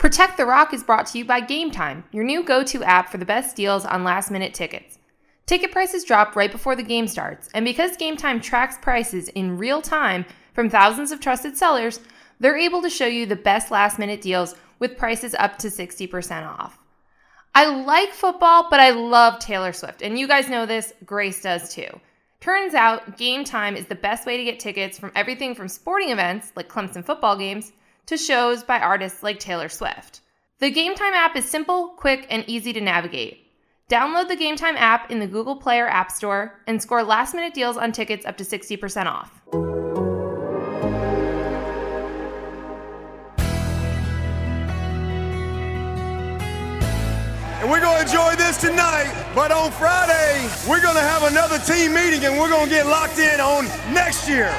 Protect 0.00 0.38
the 0.38 0.46
Rock 0.46 0.72
is 0.72 0.82
brought 0.82 1.08
to 1.08 1.18
you 1.18 1.26
by 1.26 1.40
Game 1.40 1.70
Time, 1.70 2.04
your 2.10 2.24
new 2.24 2.42
go 2.42 2.64
to 2.64 2.82
app 2.82 3.10
for 3.10 3.18
the 3.18 3.26
best 3.26 3.54
deals 3.54 3.84
on 3.84 4.02
last 4.02 4.30
minute 4.30 4.54
tickets. 4.54 4.98
Ticket 5.44 5.72
prices 5.72 6.04
drop 6.04 6.34
right 6.34 6.50
before 6.50 6.74
the 6.74 6.82
game 6.82 7.06
starts, 7.06 7.50
and 7.52 7.66
because 7.66 7.98
Game 7.98 8.16
Time 8.16 8.40
tracks 8.40 8.78
prices 8.80 9.28
in 9.28 9.58
real 9.58 9.82
time 9.82 10.24
from 10.54 10.70
thousands 10.70 11.12
of 11.12 11.20
trusted 11.20 11.54
sellers, 11.54 12.00
they're 12.38 12.56
able 12.56 12.80
to 12.80 12.88
show 12.88 13.04
you 13.04 13.26
the 13.26 13.36
best 13.36 13.70
last 13.70 13.98
minute 13.98 14.22
deals 14.22 14.54
with 14.78 14.96
prices 14.96 15.34
up 15.34 15.58
to 15.58 15.66
60% 15.66 16.46
off. 16.46 16.78
I 17.54 17.66
like 17.66 18.14
football, 18.14 18.68
but 18.70 18.80
I 18.80 18.92
love 18.92 19.38
Taylor 19.38 19.74
Swift, 19.74 20.00
and 20.00 20.18
you 20.18 20.26
guys 20.26 20.48
know 20.48 20.64
this, 20.64 20.94
Grace 21.04 21.42
does 21.42 21.74
too. 21.74 22.00
Turns 22.40 22.72
out, 22.72 23.18
Game 23.18 23.44
Time 23.44 23.76
is 23.76 23.84
the 23.84 23.94
best 23.94 24.24
way 24.24 24.38
to 24.38 24.44
get 24.44 24.60
tickets 24.60 24.98
from 24.98 25.12
everything 25.14 25.54
from 25.54 25.68
sporting 25.68 26.08
events 26.08 26.52
like 26.56 26.70
Clemson 26.70 27.04
football 27.04 27.36
games 27.36 27.72
to 28.10 28.16
shows 28.16 28.64
by 28.64 28.80
artists 28.80 29.22
like 29.22 29.38
Taylor 29.38 29.68
Swift. 29.68 30.20
The 30.58 30.68
Game 30.68 30.96
Time 30.96 31.14
app 31.14 31.36
is 31.36 31.44
simple, 31.44 31.90
quick, 31.90 32.26
and 32.28 32.44
easy 32.48 32.72
to 32.72 32.80
navigate. 32.80 33.46
Download 33.88 34.26
the 34.26 34.34
Game 34.34 34.56
Time 34.56 34.76
app 34.76 35.12
in 35.12 35.20
the 35.20 35.28
Google 35.28 35.54
Play 35.54 35.78
or 35.78 35.86
App 35.86 36.10
Store 36.10 36.60
and 36.66 36.82
score 36.82 37.04
last 37.04 37.34
minute 37.34 37.54
deals 37.54 37.76
on 37.76 37.92
tickets 37.92 38.26
up 38.26 38.36
to 38.38 38.44
60% 38.44 39.06
off. 39.06 39.40
And 47.60 47.70
we're 47.70 47.80
going 47.80 47.94
to 47.94 48.02
enjoy 48.02 48.34
this 48.34 48.56
tonight, 48.56 49.30
but 49.36 49.52
on 49.52 49.70
Friday, 49.70 50.50
we're 50.68 50.82
going 50.82 50.96
to 50.96 51.00
have 51.00 51.22
another 51.30 51.60
team 51.60 51.94
meeting 51.94 52.24
and 52.24 52.36
we're 52.40 52.50
going 52.50 52.64
to 52.64 52.70
get 52.70 52.86
locked 52.88 53.20
in 53.20 53.38
on 53.38 53.66
next 53.94 54.28
year. 54.28 54.52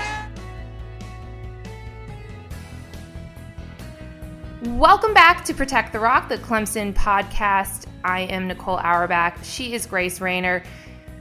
Welcome 4.64 5.16
back 5.16 5.44
to 5.46 5.56
Protect 5.56 5.92
the 5.92 6.00
Rock, 6.00 6.30
the 6.30 6.38
Clemson 6.38 6.94
podcast. 6.94 7.88
I 8.04 8.22
am 8.22 8.48
Nicole 8.48 8.78
Auerbach. 8.78 9.44
She 9.44 9.74
is 9.74 9.88
Grace 9.88 10.22
Raynor. 10.22 10.62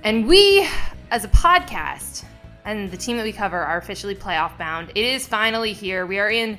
And 0.04 0.26
we, 0.26 0.68
as 1.10 1.24
a 1.24 1.28
podcast, 1.28 2.26
and 2.66 2.90
the 2.90 2.98
team 2.98 3.16
that 3.16 3.22
we 3.22 3.32
cover 3.32 3.58
are 3.58 3.78
officially 3.78 4.14
playoff 4.14 4.58
bound. 4.58 4.92
It 4.94 5.06
is 5.06 5.26
finally 5.26 5.72
here. 5.72 6.04
We 6.04 6.18
are 6.18 6.28
in 6.28 6.58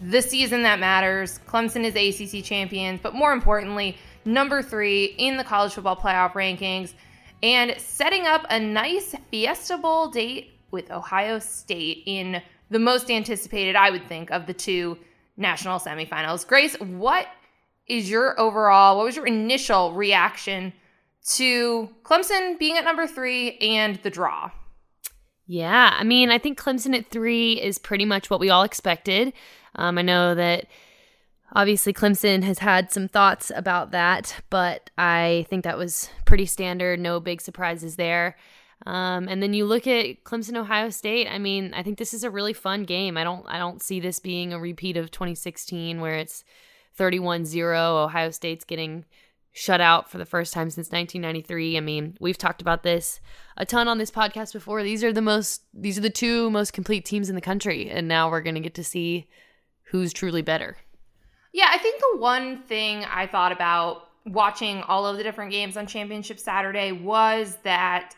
the 0.00 0.22
season 0.22 0.62
that 0.62 0.78
matters. 0.78 1.40
Clemson 1.44 1.82
is 1.82 1.96
ACC 1.96 2.44
champions, 2.44 3.00
but 3.02 3.16
more 3.16 3.32
importantly, 3.32 3.98
number 4.24 4.62
three 4.62 5.16
in 5.18 5.36
the 5.36 5.44
college 5.44 5.72
football 5.72 5.96
playoff 5.96 6.34
rankings 6.34 6.94
and 7.42 7.74
setting 7.78 8.28
up 8.28 8.46
a 8.48 8.60
nice 8.60 9.16
Fiesta 9.32 9.76
Bowl 9.76 10.06
date 10.06 10.52
with 10.70 10.88
Ohio 10.92 11.40
State 11.40 12.04
in 12.06 12.40
the 12.70 12.78
most 12.78 13.10
anticipated, 13.10 13.74
I 13.74 13.90
would 13.90 14.06
think, 14.06 14.30
of 14.30 14.46
the 14.46 14.54
two 14.54 14.98
national 15.36 15.78
semifinals. 15.78 16.46
Grace, 16.46 16.74
what 16.80 17.26
is 17.86 18.10
your 18.10 18.38
overall, 18.38 18.96
what 18.96 19.04
was 19.04 19.16
your 19.16 19.26
initial 19.26 19.92
reaction 19.92 20.72
to 21.34 21.90
Clemson 22.02 22.58
being 22.58 22.76
at 22.76 22.84
number 22.84 23.06
three 23.06 23.58
and 23.58 23.96
the 24.02 24.10
draw? 24.10 24.50
Yeah, 25.46 25.94
I 25.98 26.04
mean, 26.04 26.30
I 26.30 26.38
think 26.38 26.58
Clemson 26.58 26.96
at 26.96 27.10
three 27.10 27.60
is 27.60 27.78
pretty 27.78 28.04
much 28.04 28.30
what 28.30 28.40
we 28.40 28.50
all 28.50 28.62
expected. 28.62 29.32
Um, 29.74 29.98
I 29.98 30.02
know 30.02 30.34
that 30.34 30.66
obviously 31.52 31.92
Clemson 31.92 32.42
has 32.44 32.60
had 32.60 32.92
some 32.92 33.08
thoughts 33.08 33.50
about 33.54 33.90
that, 33.90 34.40
but 34.50 34.90
I 34.96 35.46
think 35.50 35.64
that 35.64 35.78
was 35.78 36.08
pretty 36.24 36.46
standard. 36.46 37.00
No 37.00 37.20
big 37.20 37.40
surprises 37.40 37.96
there. 37.96 38.36
Um, 38.86 39.28
and 39.28 39.42
then 39.42 39.54
you 39.54 39.64
look 39.64 39.86
at 39.86 40.24
Clemson, 40.24 40.56
Ohio 40.56 40.90
State. 40.90 41.28
I 41.28 41.38
mean, 41.38 41.72
I 41.74 41.82
think 41.82 41.98
this 41.98 42.14
is 42.14 42.24
a 42.24 42.30
really 42.30 42.52
fun 42.52 42.82
game. 42.84 43.16
I 43.16 43.24
don't, 43.24 43.44
I 43.46 43.58
don't 43.58 43.82
see 43.82 44.00
this 44.00 44.18
being 44.18 44.52
a 44.52 44.58
repeat 44.58 44.96
of 44.96 45.10
2016 45.10 46.00
where 46.00 46.14
it's 46.14 46.44
31-0. 46.98 48.04
Ohio 48.04 48.30
State's 48.30 48.64
getting 48.64 49.04
shut 49.52 49.80
out 49.80 50.10
for 50.10 50.18
the 50.18 50.24
first 50.24 50.52
time 50.52 50.70
since 50.70 50.90
1993. 50.90 51.76
I 51.76 51.80
mean, 51.80 52.16
we've 52.20 52.38
talked 52.38 52.62
about 52.62 52.82
this 52.82 53.20
a 53.56 53.66
ton 53.66 53.86
on 53.86 53.98
this 53.98 54.10
podcast 54.10 54.52
before. 54.52 54.82
These 54.82 55.04
are 55.04 55.12
the 55.12 55.22
most, 55.22 55.62
these 55.74 55.98
are 55.98 56.02
the 56.02 56.10
two 56.10 56.50
most 56.50 56.72
complete 56.72 57.04
teams 57.04 57.28
in 57.28 57.34
the 57.34 57.40
country, 57.40 57.90
and 57.90 58.08
now 58.08 58.30
we're 58.30 58.40
going 58.40 58.54
to 58.54 58.60
get 58.60 58.74
to 58.74 58.84
see 58.84 59.28
who's 59.90 60.12
truly 60.12 60.42
better. 60.42 60.78
Yeah, 61.52 61.68
I 61.70 61.78
think 61.78 62.00
the 62.00 62.18
one 62.18 62.62
thing 62.62 63.04
I 63.04 63.26
thought 63.26 63.52
about 63.52 64.08
watching 64.24 64.80
all 64.82 65.06
of 65.06 65.18
the 65.18 65.22
different 65.22 65.50
games 65.50 65.76
on 65.76 65.86
Championship 65.86 66.38
Saturday 66.38 66.92
was 66.92 67.58
that 67.64 68.14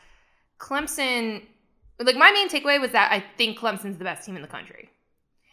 Clemson, 0.64 1.42
like 2.00 2.16
my 2.16 2.30
main 2.32 2.48
takeaway 2.48 2.80
was 2.80 2.92
that 2.92 3.12
I 3.12 3.22
think 3.36 3.58
Clemson's 3.58 3.98
the 3.98 4.04
best 4.04 4.24
team 4.24 4.34
in 4.34 4.40
the 4.42 4.48
country. 4.48 4.88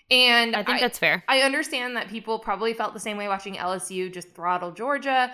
And 0.09 0.55
I 0.55 0.63
think 0.63 0.77
I, 0.77 0.81
that's 0.81 0.97
fair. 0.97 1.23
I 1.27 1.41
understand 1.41 1.97
that 1.97 2.07
people 2.07 2.39
probably 2.39 2.73
felt 2.73 2.93
the 2.93 2.99
same 2.99 3.17
way 3.17 3.27
watching 3.27 3.55
LSU 3.55 4.11
just 4.11 4.33
throttle 4.33 4.71
Georgia. 4.71 5.33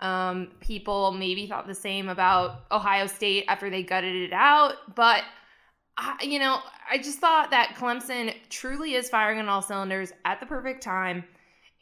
Um, 0.00 0.52
people 0.60 1.10
maybe 1.10 1.46
thought 1.46 1.66
the 1.66 1.74
same 1.74 2.08
about 2.08 2.66
Ohio 2.70 3.06
State 3.06 3.46
after 3.48 3.68
they 3.68 3.82
gutted 3.82 4.14
it 4.14 4.32
out. 4.32 4.94
But, 4.94 5.24
I, 5.96 6.22
you 6.22 6.38
know, 6.38 6.60
I 6.88 6.98
just 6.98 7.18
thought 7.18 7.50
that 7.50 7.74
Clemson 7.76 8.34
truly 8.48 8.94
is 8.94 9.08
firing 9.08 9.40
on 9.40 9.48
all 9.48 9.62
cylinders 9.62 10.12
at 10.24 10.38
the 10.38 10.46
perfect 10.46 10.82
time. 10.82 11.24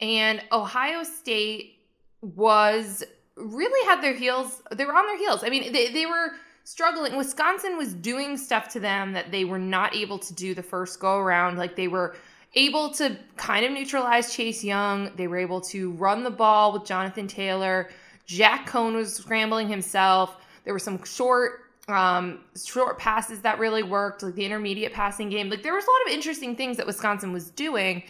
And 0.01 0.41
Ohio 0.51 1.03
State 1.03 1.79
was 2.21 3.03
really 3.37 3.87
had 3.87 4.01
their 4.01 4.15
heels, 4.15 4.63
they 4.71 4.85
were 4.85 4.95
on 4.95 5.05
their 5.05 5.17
heels. 5.17 5.43
I 5.43 5.49
mean, 5.49 5.71
they, 5.73 5.91
they 5.91 6.05
were 6.05 6.31
struggling. 6.65 7.15
Wisconsin 7.15 7.77
was 7.77 7.93
doing 7.93 8.35
stuff 8.35 8.67
to 8.69 8.79
them 8.79 9.13
that 9.13 9.31
they 9.31 9.45
were 9.45 9.59
not 9.59 9.95
able 9.95 10.19
to 10.19 10.33
do 10.33 10.53
the 10.53 10.63
first 10.63 10.99
go 10.99 11.19
around. 11.19 11.57
Like 11.57 11.75
they 11.75 11.87
were 11.87 12.15
able 12.55 12.89
to 12.95 13.15
kind 13.37 13.65
of 13.65 13.71
neutralize 13.71 14.33
Chase 14.33 14.63
Young. 14.63 15.11
They 15.15 15.27
were 15.27 15.37
able 15.37 15.61
to 15.61 15.91
run 15.91 16.23
the 16.23 16.31
ball 16.31 16.73
with 16.73 16.83
Jonathan 16.83 17.27
Taylor. 17.27 17.89
Jack 18.25 18.67
Coan 18.67 18.95
was 18.95 19.13
scrambling 19.13 19.69
himself. 19.69 20.37
There 20.65 20.73
were 20.73 20.79
some 20.79 21.01
short 21.05 21.61
um 21.87 22.39
short 22.65 22.97
passes 22.97 23.41
that 23.41 23.59
really 23.59 23.83
worked, 23.83 24.23
like 24.23 24.33
the 24.33 24.43
intermediate 24.43 24.91
passing 24.91 25.29
game. 25.29 25.51
Like 25.51 25.61
there 25.61 25.75
was 25.75 25.85
a 25.85 25.87
lot 25.87 26.07
of 26.07 26.13
interesting 26.13 26.55
things 26.55 26.77
that 26.77 26.87
Wisconsin 26.87 27.31
was 27.31 27.51
doing. 27.51 28.01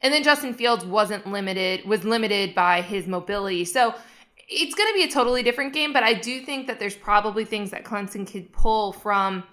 And 0.00 0.14
then 0.14 0.22
Justin 0.22 0.54
Fields 0.54 0.84
wasn't 0.84 1.26
limited, 1.26 1.84
was 1.84 2.04
limited 2.04 2.54
by 2.54 2.80
his 2.80 3.06
mobility. 3.06 3.66
So 3.66 3.94
it's 4.48 4.74
going 4.74 4.88
to 4.88 4.94
be 4.94 5.04
a 5.04 5.10
totally 5.10 5.42
different 5.42 5.74
game, 5.74 5.92
but 5.92 6.02
I 6.02 6.14
do 6.14 6.40
think 6.40 6.66
that 6.66 6.80
there's 6.80 6.96
probably 6.96 7.44
things 7.44 7.70
that 7.70 7.84
Clemson 7.84 8.30
could 8.30 8.50
pull 8.52 8.92
from 8.92 9.44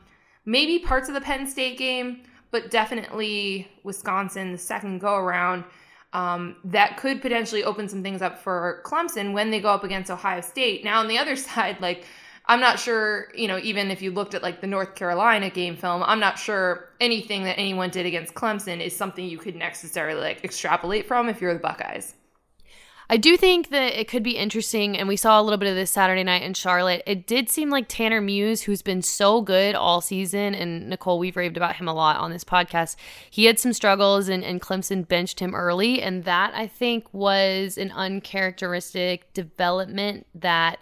maybe 0.46 0.80
parts 0.80 1.10
of 1.10 1.16
the 1.16 1.22
Penn 1.22 1.46
State 1.48 1.78
game, 1.78 2.22
but 2.52 2.72
definitely 2.72 3.68
Wisconsin, 3.84 4.54
the 4.54 4.58
second 4.58 5.00
go 5.00 5.16
around. 5.16 5.66
Um, 6.14 6.56
that 6.64 6.96
could 6.96 7.22
potentially 7.22 7.66
open 7.66 7.90
some 7.90 8.02
things 8.02 8.22
up 8.22 8.40
for 8.40 8.82
Clemson 8.86 9.34
when 9.34 9.52
they 9.52 9.60
go 9.60 9.70
up 9.70 9.84
against 9.84 10.10
Ohio 10.10 10.40
State. 10.40 10.86
Now, 10.86 11.02
on 11.02 11.10
the 11.10 11.18
other 11.18 11.36
side, 11.36 11.82
like, 11.82 12.06
I'm 12.46 12.62
not 12.62 12.80
sure, 12.80 13.28
you 13.36 13.50
know, 13.50 13.58
even 13.58 13.92
if 13.92 14.02
you 14.02 14.12
looked 14.12 14.34
at 14.34 14.44
like 14.44 14.62
the 14.62 14.68
North 14.68 14.96
Carolina 14.96 15.50
game 15.50 15.76
film, 15.76 16.04
I'm 16.04 16.20
not 16.22 16.40
sure 16.40 16.90
anything 17.02 17.44
that 17.44 17.60
anyone 17.60 17.90
did 17.90 18.06
against 18.06 18.34
Clemson 18.34 18.80
is 18.80 18.96
something 18.96 19.26
you 19.26 19.40
could 19.40 19.56
necessarily 19.56 20.22
like 20.22 20.46
extrapolate 20.46 21.08
from 21.08 21.28
if 21.28 21.42
you're 21.42 21.54
the 21.54 21.60
Buckeyes. 21.60 22.14
I 23.08 23.18
do 23.18 23.38
think 23.38 23.70
that 23.70 24.00
it 24.00 24.08
could 24.08 24.24
be 24.24 24.36
interesting, 24.36 24.98
and 24.98 25.08
we 25.08 25.16
saw 25.16 25.40
a 25.40 25.44
little 25.44 25.60
bit 25.60 25.70
of 25.70 25.76
this 25.76 25.92
Saturday 25.92 26.24
night 26.24 26.42
in 26.42 26.56
Charlotte. 26.56 27.04
It 27.06 27.28
did 27.28 27.52
seem 27.52 27.70
like 27.70 27.86
Tanner 27.88 28.20
Muse, 28.20 28.64
who's 28.64 28.82
been 28.82 29.04
so 29.04 29.42
good 29.42 29.76
all 29.76 30.02
season, 30.02 30.56
and 30.56 30.90
Nicole, 30.90 31.20
we've 31.20 31.38
raved 31.38 31.56
about 31.56 31.76
him 31.76 31.88
a 31.88 31.94
lot 31.94 32.18
on 32.18 32.32
this 32.32 32.44
podcast. 32.44 32.96
He 33.30 33.46
had 33.46 33.60
some 33.60 33.74
struggles, 33.74 34.28
and, 34.28 34.44
and 34.44 34.60
Clemson 34.60 35.08
benched 35.08 35.40
him 35.40 35.54
early, 35.54 36.02
and 36.02 36.24
that 36.24 36.56
I 36.56 36.66
think 36.66 37.14
was 37.14 37.78
an 37.78 37.92
uncharacteristic 37.92 39.32
development 39.34 40.26
that. 40.34 40.80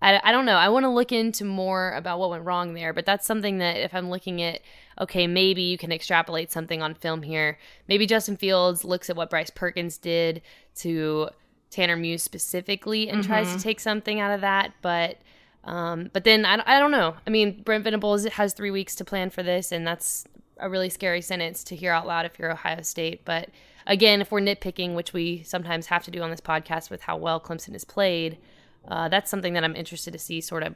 I, 0.00 0.20
I 0.22 0.30
don't 0.30 0.46
know. 0.46 0.54
I 0.54 0.68
want 0.68 0.84
to 0.84 0.90
look 0.90 1.10
into 1.10 1.44
more 1.44 1.90
about 1.94 2.20
what 2.20 2.30
went 2.30 2.44
wrong 2.44 2.74
there, 2.74 2.92
but 2.92 3.04
that's 3.04 3.26
something 3.26 3.58
that 3.58 3.78
if 3.78 3.92
I'm 3.92 4.10
looking 4.10 4.40
at, 4.40 4.60
okay, 5.00 5.26
maybe 5.26 5.62
you 5.62 5.76
can 5.76 5.90
extrapolate 5.90 6.52
something 6.52 6.80
on 6.80 6.94
film 6.94 7.22
here. 7.22 7.58
Maybe 7.88 8.06
Justin 8.06 8.36
Fields 8.36 8.84
looks 8.84 9.10
at 9.10 9.16
what 9.16 9.28
Bryce 9.28 9.50
Perkins 9.50 9.98
did 9.98 10.40
to 10.76 11.30
Tanner 11.70 11.96
Muse 11.96 12.22
specifically 12.22 13.08
and 13.08 13.20
mm-hmm. 13.20 13.30
tries 13.30 13.46
to 13.46 13.52
mm-hmm. 13.52 13.62
take 13.62 13.80
something 13.80 14.20
out 14.20 14.32
of 14.32 14.40
that. 14.40 14.72
But 14.82 15.18
um, 15.64 16.10
but 16.12 16.24
then 16.24 16.44
I, 16.44 16.62
I 16.64 16.78
don't 16.78 16.90
know. 16.90 17.14
I 17.26 17.30
mean, 17.30 17.62
Brent 17.62 17.84
Venables 17.84 18.24
has 18.24 18.54
three 18.54 18.70
weeks 18.70 18.94
to 18.96 19.04
plan 19.04 19.30
for 19.30 19.42
this, 19.42 19.72
and 19.72 19.86
that's 19.86 20.24
a 20.58 20.68
really 20.68 20.88
scary 20.88 21.20
sentence 21.20 21.62
to 21.64 21.76
hear 21.76 21.92
out 21.92 22.06
loud 22.06 22.26
if 22.26 22.38
you're 22.38 22.50
Ohio 22.50 22.82
State. 22.82 23.24
But 23.24 23.50
again, 23.86 24.20
if 24.20 24.30
we're 24.30 24.40
nitpicking, 24.40 24.94
which 24.94 25.12
we 25.12 25.42
sometimes 25.42 25.86
have 25.86 26.04
to 26.04 26.10
do 26.10 26.22
on 26.22 26.30
this 26.30 26.40
podcast 26.40 26.90
with 26.90 27.02
how 27.02 27.16
well 27.16 27.40
Clemson 27.40 27.74
is 27.74 27.84
played, 27.84 28.38
uh, 28.86 29.08
that's 29.08 29.30
something 29.30 29.52
that 29.54 29.64
I'm 29.64 29.76
interested 29.76 30.12
to 30.12 30.18
see 30.18 30.40
sort 30.40 30.62
of 30.62 30.74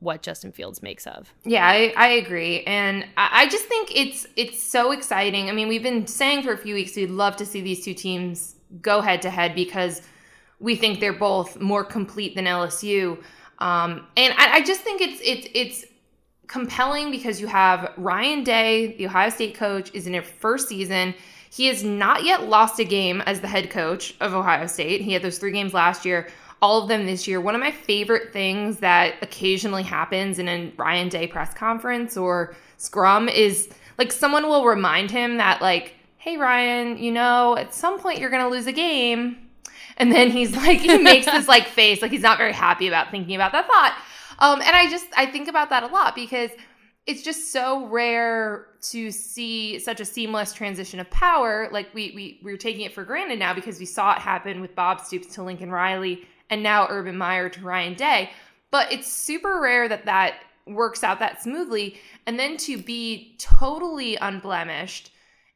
what 0.00 0.22
Justin 0.22 0.50
Fields 0.50 0.82
makes 0.82 1.06
of. 1.06 1.32
Yeah, 1.44 1.64
I, 1.64 1.94
I 1.96 2.08
agree, 2.08 2.64
and 2.64 3.04
I, 3.16 3.42
I 3.44 3.48
just 3.48 3.66
think 3.66 3.94
it's 3.94 4.26
it's 4.36 4.62
so 4.62 4.90
exciting. 4.90 5.48
I 5.48 5.52
mean, 5.52 5.68
we've 5.68 5.82
been 5.82 6.06
saying 6.06 6.42
for 6.42 6.52
a 6.52 6.58
few 6.58 6.74
weeks 6.74 6.96
we'd 6.96 7.10
love 7.10 7.36
to 7.36 7.46
see 7.46 7.60
these 7.60 7.84
two 7.84 7.94
teams 7.94 8.56
go 8.80 9.00
head 9.00 9.22
to 9.22 9.30
head 9.30 9.54
because 9.54 10.02
we 10.62 10.76
think 10.76 11.00
they're 11.00 11.12
both 11.12 11.60
more 11.60 11.84
complete 11.84 12.34
than 12.34 12.46
LSU. 12.46 13.22
Um, 13.58 14.06
and 14.16 14.32
I, 14.38 14.54
I 14.54 14.64
just 14.64 14.80
think 14.80 15.02
it's 15.02 15.20
it's 15.22 15.46
it's 15.54 15.84
compelling 16.46 17.10
because 17.10 17.40
you 17.40 17.46
have 17.48 17.92
Ryan 17.96 18.44
Day, 18.44 18.96
the 18.96 19.06
Ohio 19.06 19.28
State 19.28 19.54
coach, 19.54 19.90
is 19.92 20.06
in 20.06 20.14
his 20.14 20.24
first 20.24 20.68
season. 20.68 21.14
He 21.50 21.66
has 21.66 21.84
not 21.84 22.24
yet 22.24 22.48
lost 22.48 22.78
a 22.78 22.84
game 22.84 23.20
as 23.22 23.40
the 23.40 23.48
head 23.48 23.70
coach 23.70 24.14
of 24.20 24.32
Ohio 24.32 24.66
State. 24.66 25.02
He 25.02 25.12
had 25.12 25.22
those 25.22 25.38
three 25.38 25.52
games 25.52 25.74
last 25.74 26.04
year, 26.06 26.28
all 26.62 26.82
of 26.82 26.88
them 26.88 27.04
this 27.04 27.26
year. 27.26 27.40
One 27.40 27.54
of 27.54 27.60
my 27.60 27.72
favorite 27.72 28.32
things 28.32 28.78
that 28.78 29.16
occasionally 29.20 29.82
happens 29.82 30.38
in 30.38 30.48
a 30.48 30.72
Ryan 30.76 31.08
Day 31.08 31.26
press 31.26 31.52
conference 31.52 32.16
or 32.16 32.54
scrum 32.78 33.28
is 33.28 33.68
like 33.98 34.12
someone 34.12 34.48
will 34.48 34.64
remind 34.64 35.10
him 35.10 35.36
that, 35.38 35.60
like, 35.60 35.96
hey, 36.16 36.36
Ryan, 36.36 36.98
you 36.98 37.12
know, 37.12 37.56
at 37.56 37.74
some 37.74 37.98
point 37.98 38.18
you're 38.18 38.30
going 38.30 38.42
to 38.42 38.48
lose 38.48 38.66
a 38.66 38.72
game. 38.72 39.41
And 39.96 40.12
then 40.12 40.30
he's 40.30 40.54
like, 40.56 40.80
he 40.80 40.98
makes 40.98 41.26
this 41.26 41.48
like 41.48 41.66
face, 41.68 42.02
like 42.02 42.10
he's 42.10 42.22
not 42.22 42.38
very 42.38 42.52
happy 42.52 42.88
about 42.88 43.10
thinking 43.10 43.34
about 43.34 43.52
that 43.52 43.66
thought. 43.66 43.96
Um, 44.38 44.60
and 44.60 44.74
I 44.74 44.88
just, 44.90 45.06
I 45.16 45.26
think 45.26 45.48
about 45.48 45.70
that 45.70 45.82
a 45.82 45.86
lot 45.86 46.14
because 46.14 46.50
it's 47.06 47.22
just 47.22 47.52
so 47.52 47.86
rare 47.86 48.66
to 48.80 49.10
see 49.10 49.78
such 49.78 50.00
a 50.00 50.04
seamless 50.04 50.52
transition 50.52 51.00
of 51.00 51.10
power. 51.10 51.68
Like 51.72 51.92
we 51.94 52.12
we 52.14 52.40
we're 52.42 52.56
taking 52.56 52.82
it 52.82 52.92
for 52.92 53.04
granted 53.04 53.38
now 53.38 53.52
because 53.52 53.80
we 53.80 53.86
saw 53.86 54.12
it 54.12 54.18
happen 54.18 54.60
with 54.60 54.74
Bob 54.76 55.00
Stoops 55.00 55.34
to 55.34 55.42
Lincoln 55.42 55.70
Riley 55.70 56.26
and 56.50 56.62
now 56.62 56.86
Urban 56.88 57.16
Meyer 57.16 57.48
to 57.48 57.60
Ryan 57.60 57.94
Day. 57.94 58.30
But 58.70 58.92
it's 58.92 59.10
super 59.10 59.60
rare 59.60 59.88
that 59.88 60.04
that 60.06 60.36
works 60.66 61.02
out 61.02 61.18
that 61.18 61.42
smoothly. 61.42 61.98
And 62.26 62.38
then 62.38 62.56
to 62.58 62.78
be 62.78 63.36
totally 63.38 64.16
unblemished 64.16 65.10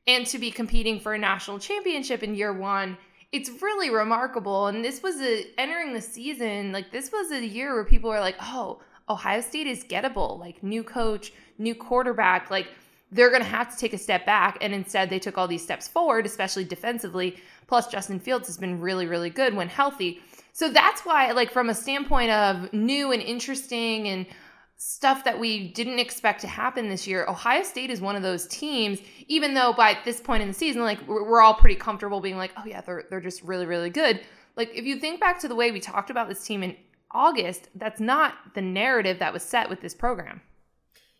and 0.07 0.27
to 0.27 0.39
be 0.39 0.51
competing 0.51 1.01
for 1.01 1.15
a 1.15 1.19
national 1.19 1.59
championship 1.59 2.23
in 2.23 2.35
year 2.35 2.53
one, 2.53 2.97
it's 3.37 3.63
really 3.63 3.91
remarkable. 3.91 4.67
And 4.69 4.85
this 4.85 5.03
was 5.03 5.21
a 5.21 5.47
entering 5.59 5.93
the 5.93 6.01
season, 6.01 6.73
like 6.73 6.91
this 6.91 7.13
was 7.13 7.31
a 7.31 7.45
year 7.45 7.75
where 7.75 7.85
people 7.85 8.11
were 8.11 8.21
like, 8.21 8.37
oh, 8.41 8.81
Ohio 9.09 9.41
State 9.41 9.67
is 9.67 9.85
gettable, 9.85 10.39
like 10.39 10.63
new 10.63 10.83
coach, 10.83 11.33
new 11.59 11.75
quarterback, 11.75 12.51
like 12.51 12.69
they're 13.13 13.31
going 13.31 13.43
to 13.43 13.49
have 13.49 13.71
to 13.71 13.79
take 13.79 13.93
a 13.93 13.99
step 13.99 14.27
back. 14.27 14.59
And 14.61 14.75
instead, 14.75 15.11
they 15.11 15.19
took 15.19 15.39
all 15.39 15.47
these 15.47 15.63
steps 15.63 15.87
forward, 15.87 16.27
especially 16.27 16.65
defensively. 16.65 17.37
Plus, 17.69 17.87
Justin 17.87 18.19
Fields 18.19 18.49
has 18.49 18.59
been 18.59 18.81
really, 18.81 19.07
really 19.07 19.31
good 19.31 19.55
when 19.55 19.69
healthy. 19.69 20.21
So 20.53 20.71
that's 20.71 21.03
why, 21.03 21.31
like, 21.33 21.53
from 21.53 21.71
a 21.71 21.75
standpoint 21.75 22.31
of 22.31 22.73
new 22.73 23.13
and 23.13 23.23
interesting 23.23 24.09
and 24.09 24.27
stuff 24.77 25.25
that 25.25 25.39
we 25.39 25.69
didn't 25.69 25.99
expect 25.99 26.41
to 26.43 26.47
happen 26.47 26.89
this 26.89 27.07
year, 27.07 27.25
Ohio 27.29 27.63
State 27.63 27.91
is 27.91 28.01
one 28.01 28.15
of 28.17 28.23
those 28.23 28.47
teams, 28.47 28.99
even 29.27 29.55
though 29.55 29.73
by 29.73 29.97
this 30.05 30.21
point 30.21 30.43
in 30.43 30.49
the 30.49 30.55
season, 30.55 30.83
like, 30.83 31.07
we're 31.09 31.41
all 31.41 31.55
pretty 31.55 31.77
comfortable 31.77 32.21
being 32.21 32.37
like, 32.37 32.53
oh, 32.57 32.65
yeah, 32.67 32.83
they're, 32.83 33.05
they're 33.09 33.21
just 33.21 33.43
really, 33.43 33.67
really 33.67 33.91
good. 33.91 34.21
Like, 34.55 34.71
if 34.75 34.85
you 34.85 34.99
think 34.99 35.21
back 35.21 35.41
to 35.41 35.49
the 35.49 35.55
way 35.55 35.71
we 35.71 35.81
talked 35.81 36.11
about 36.11 36.29
this 36.29 36.45
team 36.45 36.63
in 36.63 36.77
August, 37.11 37.69
that's 37.75 38.01
not 38.01 38.35
the 38.55 38.61
narrative 38.61 39.19
that 39.19 39.33
was 39.33 39.43
set 39.43 39.71
with 39.71 39.81
this 39.81 39.95
program. 39.95 40.43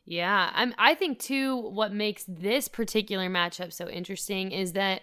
Yeah, 0.05 0.51
I'm, 0.55 0.75
I 0.79 0.95
think 0.95 1.19
too, 1.19 1.57
what 1.57 1.93
makes 1.93 2.25
this 2.29 2.69
particular 2.69 3.29
matchup 3.29 3.73
so 3.73 3.89
interesting 3.89 4.53
is 4.53 4.73
that 4.75 5.03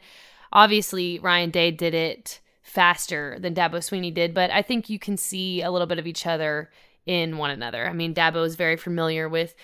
obviously 0.52 1.20
Ryan 1.20 1.50
Day 1.50 1.72
did 1.72 1.94
it 1.94 2.40
faster 2.62 3.38
than 3.40 3.54
Dabo 3.54 3.78
Swinney 3.78 4.14
did, 4.14 4.34
but 4.34 4.50
I 4.52 4.62
think 4.62 4.90
you 4.90 5.00
can 5.00 5.18
see 5.18 5.62
a 5.62 5.72
little 5.72 5.88
bit 5.88 6.00
of 6.00 6.08
each 6.08 6.26
other 6.26 6.72
in 7.06 7.38
one 7.38 7.52
another. 7.52 7.88
I 7.88 7.94
mean, 7.94 8.14
Dabo 8.14 8.46
is 8.46 8.56
very 8.56 8.78
familiar 8.78 9.28
with 9.28 9.56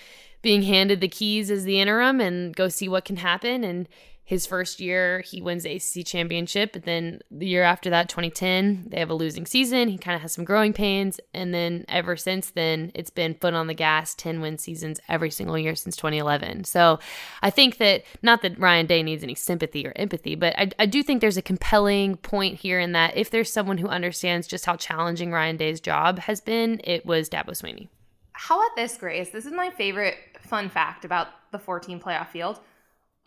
being 0.42 0.62
handed 0.62 1.00
the 1.00 1.08
keys 1.08 1.50
as 1.50 1.64
the 1.64 1.80
interim 1.80 2.20
and 2.20 2.54
go 2.54 2.68
see 2.68 2.88
what 2.88 3.04
can 3.04 3.16
happen. 3.16 3.64
And 3.64 3.88
his 4.30 4.46
first 4.46 4.78
year, 4.78 5.22
he 5.22 5.42
wins 5.42 5.64
the 5.64 5.74
ACC 5.74 6.06
championship. 6.06 6.72
But 6.72 6.84
then 6.84 7.18
the 7.32 7.48
year 7.48 7.64
after 7.64 7.90
that, 7.90 8.08
2010, 8.08 8.84
they 8.86 9.00
have 9.00 9.10
a 9.10 9.14
losing 9.14 9.44
season. 9.44 9.88
He 9.88 9.98
kind 9.98 10.14
of 10.14 10.22
has 10.22 10.30
some 10.30 10.44
growing 10.44 10.72
pains. 10.72 11.18
And 11.34 11.52
then 11.52 11.84
ever 11.88 12.16
since 12.16 12.50
then, 12.50 12.92
it's 12.94 13.10
been 13.10 13.34
foot 13.34 13.54
on 13.54 13.66
the 13.66 13.74
gas, 13.74 14.14
10 14.14 14.40
win 14.40 14.56
seasons 14.56 15.00
every 15.08 15.32
single 15.32 15.58
year 15.58 15.74
since 15.74 15.96
2011. 15.96 16.62
So 16.62 17.00
I 17.42 17.50
think 17.50 17.78
that, 17.78 18.04
not 18.22 18.42
that 18.42 18.56
Ryan 18.56 18.86
Day 18.86 19.02
needs 19.02 19.24
any 19.24 19.34
sympathy 19.34 19.84
or 19.84 19.92
empathy, 19.96 20.36
but 20.36 20.56
I, 20.56 20.70
I 20.78 20.86
do 20.86 21.02
think 21.02 21.20
there's 21.20 21.36
a 21.36 21.42
compelling 21.42 22.16
point 22.16 22.54
here 22.60 22.78
in 22.78 22.92
that 22.92 23.16
if 23.16 23.30
there's 23.32 23.52
someone 23.52 23.78
who 23.78 23.88
understands 23.88 24.46
just 24.46 24.64
how 24.64 24.76
challenging 24.76 25.32
Ryan 25.32 25.56
Day's 25.56 25.80
job 25.80 26.20
has 26.20 26.40
been, 26.40 26.80
it 26.84 27.04
was 27.04 27.28
Dabo 27.28 27.48
Swinney. 27.48 27.88
How 28.30 28.60
about 28.60 28.76
this, 28.76 28.96
Grace? 28.96 29.30
This 29.30 29.44
is 29.44 29.52
my 29.52 29.70
favorite 29.70 30.14
fun 30.40 30.68
fact 30.68 31.04
about 31.04 31.26
the 31.50 31.58
14 31.58 31.98
playoff 31.98 32.28
field 32.28 32.60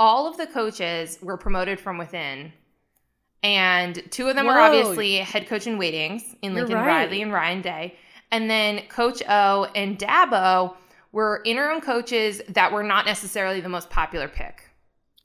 all 0.03 0.27
of 0.27 0.35
the 0.35 0.45
coaches 0.45 1.17
were 1.21 1.37
promoted 1.37 1.79
from 1.79 1.97
within. 1.97 2.51
And 3.41 4.03
two 4.11 4.27
of 4.27 4.35
them 4.35 4.45
Whoa. 4.45 4.53
were 4.53 4.59
obviously 4.59 5.15
head 5.15 5.47
coach 5.47 5.65
in 5.65 5.77
waitings 5.77 6.35
in 6.41 6.53
Lincoln 6.53 6.75
right. 6.75 7.05
Riley 7.05 7.21
and 7.21 7.31
Ryan 7.31 7.61
Day. 7.61 7.95
And 8.29 8.49
then 8.49 8.81
Coach 8.89 9.23
O 9.29 9.63
and 9.73 9.97
Dabo 9.97 10.75
were 11.13 11.41
interim 11.45 11.79
coaches 11.79 12.41
that 12.49 12.73
were 12.73 12.83
not 12.83 13.05
necessarily 13.05 13.61
the 13.61 13.69
most 13.69 13.89
popular 13.89 14.27
pick. 14.27 14.63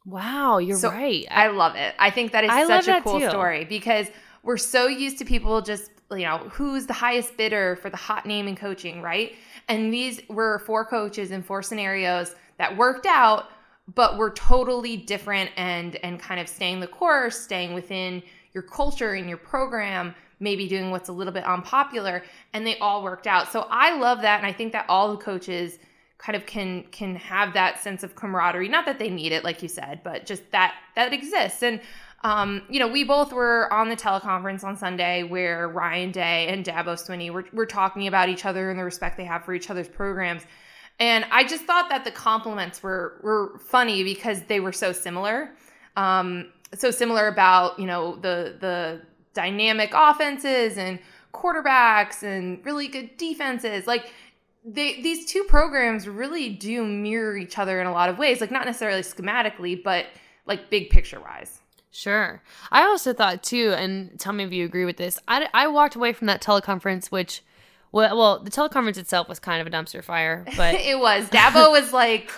Wow, 0.06 0.58
you're 0.58 0.78
so 0.78 0.90
right. 0.90 1.26
I, 1.28 1.46
I, 1.46 1.48
love 1.48 1.74
it. 1.74 1.96
I 1.98 2.10
think 2.10 2.30
that 2.30 2.44
is 2.44 2.50
I 2.50 2.64
such 2.64 2.86
a 2.86 3.00
cool 3.02 3.18
too. 3.18 3.28
story 3.28 3.64
because 3.64 4.06
we're 4.44 4.58
so 4.58 4.86
used 4.86 5.18
to 5.18 5.24
people 5.24 5.60
just, 5.60 5.90
you 6.12 6.18
know, 6.18 6.38
who's 6.50 6.86
the 6.86 6.92
highest 6.92 7.36
bidder 7.36 7.76
for 7.82 7.90
the 7.90 7.96
hot 7.96 8.26
name 8.26 8.46
in 8.46 8.54
coaching, 8.54 9.02
right? 9.02 9.34
And 9.66 9.92
these 9.92 10.20
were 10.28 10.60
four 10.60 10.84
coaches 10.84 11.32
in 11.32 11.42
four 11.42 11.64
scenarios 11.64 12.36
that 12.58 12.76
worked 12.76 13.06
out 13.06 13.48
but 13.94 14.18
we're 14.18 14.32
totally 14.32 14.96
different 14.96 15.50
and 15.56 15.96
and 15.96 16.20
kind 16.20 16.40
of 16.40 16.48
staying 16.48 16.80
the 16.80 16.86
course 16.86 17.38
staying 17.38 17.74
within 17.74 18.22
your 18.52 18.62
culture 18.62 19.14
and 19.14 19.28
your 19.28 19.38
program 19.38 20.14
maybe 20.40 20.68
doing 20.68 20.90
what's 20.90 21.08
a 21.08 21.12
little 21.12 21.32
bit 21.32 21.44
unpopular 21.44 22.22
and 22.52 22.66
they 22.66 22.78
all 22.78 23.02
worked 23.02 23.26
out. 23.26 23.50
So 23.50 23.66
i 23.70 23.96
love 23.96 24.22
that 24.22 24.38
and 24.38 24.46
i 24.46 24.52
think 24.52 24.72
that 24.72 24.86
all 24.88 25.10
the 25.10 25.22
coaches 25.22 25.78
kind 26.18 26.36
of 26.36 26.46
can 26.46 26.82
can 26.90 27.14
have 27.16 27.54
that 27.54 27.82
sense 27.82 28.02
of 28.02 28.14
camaraderie. 28.14 28.68
Not 28.68 28.86
that 28.86 28.98
they 28.98 29.10
need 29.10 29.32
it 29.32 29.44
like 29.44 29.62
you 29.62 29.68
said 29.68 30.00
but 30.04 30.26
just 30.26 30.50
that 30.52 30.74
that 30.94 31.12
exists. 31.12 31.62
And 31.62 31.80
um, 32.24 32.62
you 32.68 32.80
know, 32.80 32.88
we 32.88 33.04
both 33.04 33.32
were 33.32 33.72
on 33.72 33.88
the 33.88 33.96
teleconference 33.96 34.64
on 34.64 34.76
Sunday 34.76 35.22
where 35.22 35.68
Ryan 35.68 36.10
Day 36.10 36.48
and 36.48 36.64
Dabo 36.64 36.94
Swinney 36.94 37.30
were, 37.30 37.44
were 37.52 37.66
talking 37.66 38.08
about 38.08 38.28
each 38.28 38.44
other 38.44 38.70
and 38.70 38.78
the 38.78 38.84
respect 38.84 39.16
they 39.16 39.24
have 39.24 39.44
for 39.44 39.54
each 39.54 39.70
other's 39.70 39.88
programs. 39.88 40.44
And 41.00 41.24
I 41.30 41.44
just 41.44 41.64
thought 41.64 41.88
that 41.90 42.04
the 42.04 42.10
compliments 42.10 42.82
were 42.82 43.20
were 43.22 43.58
funny 43.58 44.02
because 44.02 44.42
they 44.42 44.60
were 44.60 44.72
so 44.72 44.92
similar. 44.92 45.50
Um, 45.96 46.52
so 46.74 46.90
similar 46.90 47.28
about, 47.28 47.78
you 47.78 47.86
know, 47.86 48.16
the 48.16 48.56
the 48.60 49.02
dynamic 49.34 49.92
offenses 49.94 50.76
and 50.76 50.98
quarterbacks 51.32 52.22
and 52.22 52.64
really 52.64 52.88
good 52.88 53.16
defenses. 53.16 53.86
Like 53.86 54.12
they, 54.64 55.00
these 55.00 55.26
two 55.26 55.44
programs 55.44 56.08
really 56.08 56.48
do 56.48 56.84
mirror 56.84 57.36
each 57.36 57.58
other 57.58 57.80
in 57.80 57.86
a 57.86 57.92
lot 57.92 58.08
of 58.08 58.18
ways, 58.18 58.40
like 58.40 58.50
not 58.50 58.66
necessarily 58.66 59.02
schematically, 59.02 59.80
but 59.82 60.06
like 60.46 60.70
big 60.70 60.90
picture 60.90 61.20
wise. 61.20 61.60
Sure. 61.90 62.42
I 62.70 62.82
also 62.82 63.12
thought 63.12 63.42
too, 63.42 63.72
and 63.76 64.18
tell 64.18 64.32
me 64.32 64.44
if 64.44 64.52
you 64.52 64.64
agree 64.64 64.84
with 64.84 64.96
this. 64.96 65.18
I, 65.26 65.48
I 65.54 65.68
walked 65.68 65.94
away 65.94 66.12
from 66.12 66.26
that 66.26 66.42
teleconference, 66.42 67.06
which 67.06 67.42
well, 67.92 68.16
well, 68.16 68.38
the 68.42 68.50
teleconference 68.50 68.98
itself 68.98 69.28
was 69.28 69.38
kind 69.38 69.60
of 69.60 69.66
a 69.66 69.70
dumpster 69.70 70.02
fire, 70.02 70.44
but 70.56 70.74
it 70.80 70.98
was. 70.98 71.28
Dabo 71.30 71.70
was 71.70 71.92
like, 71.92 72.30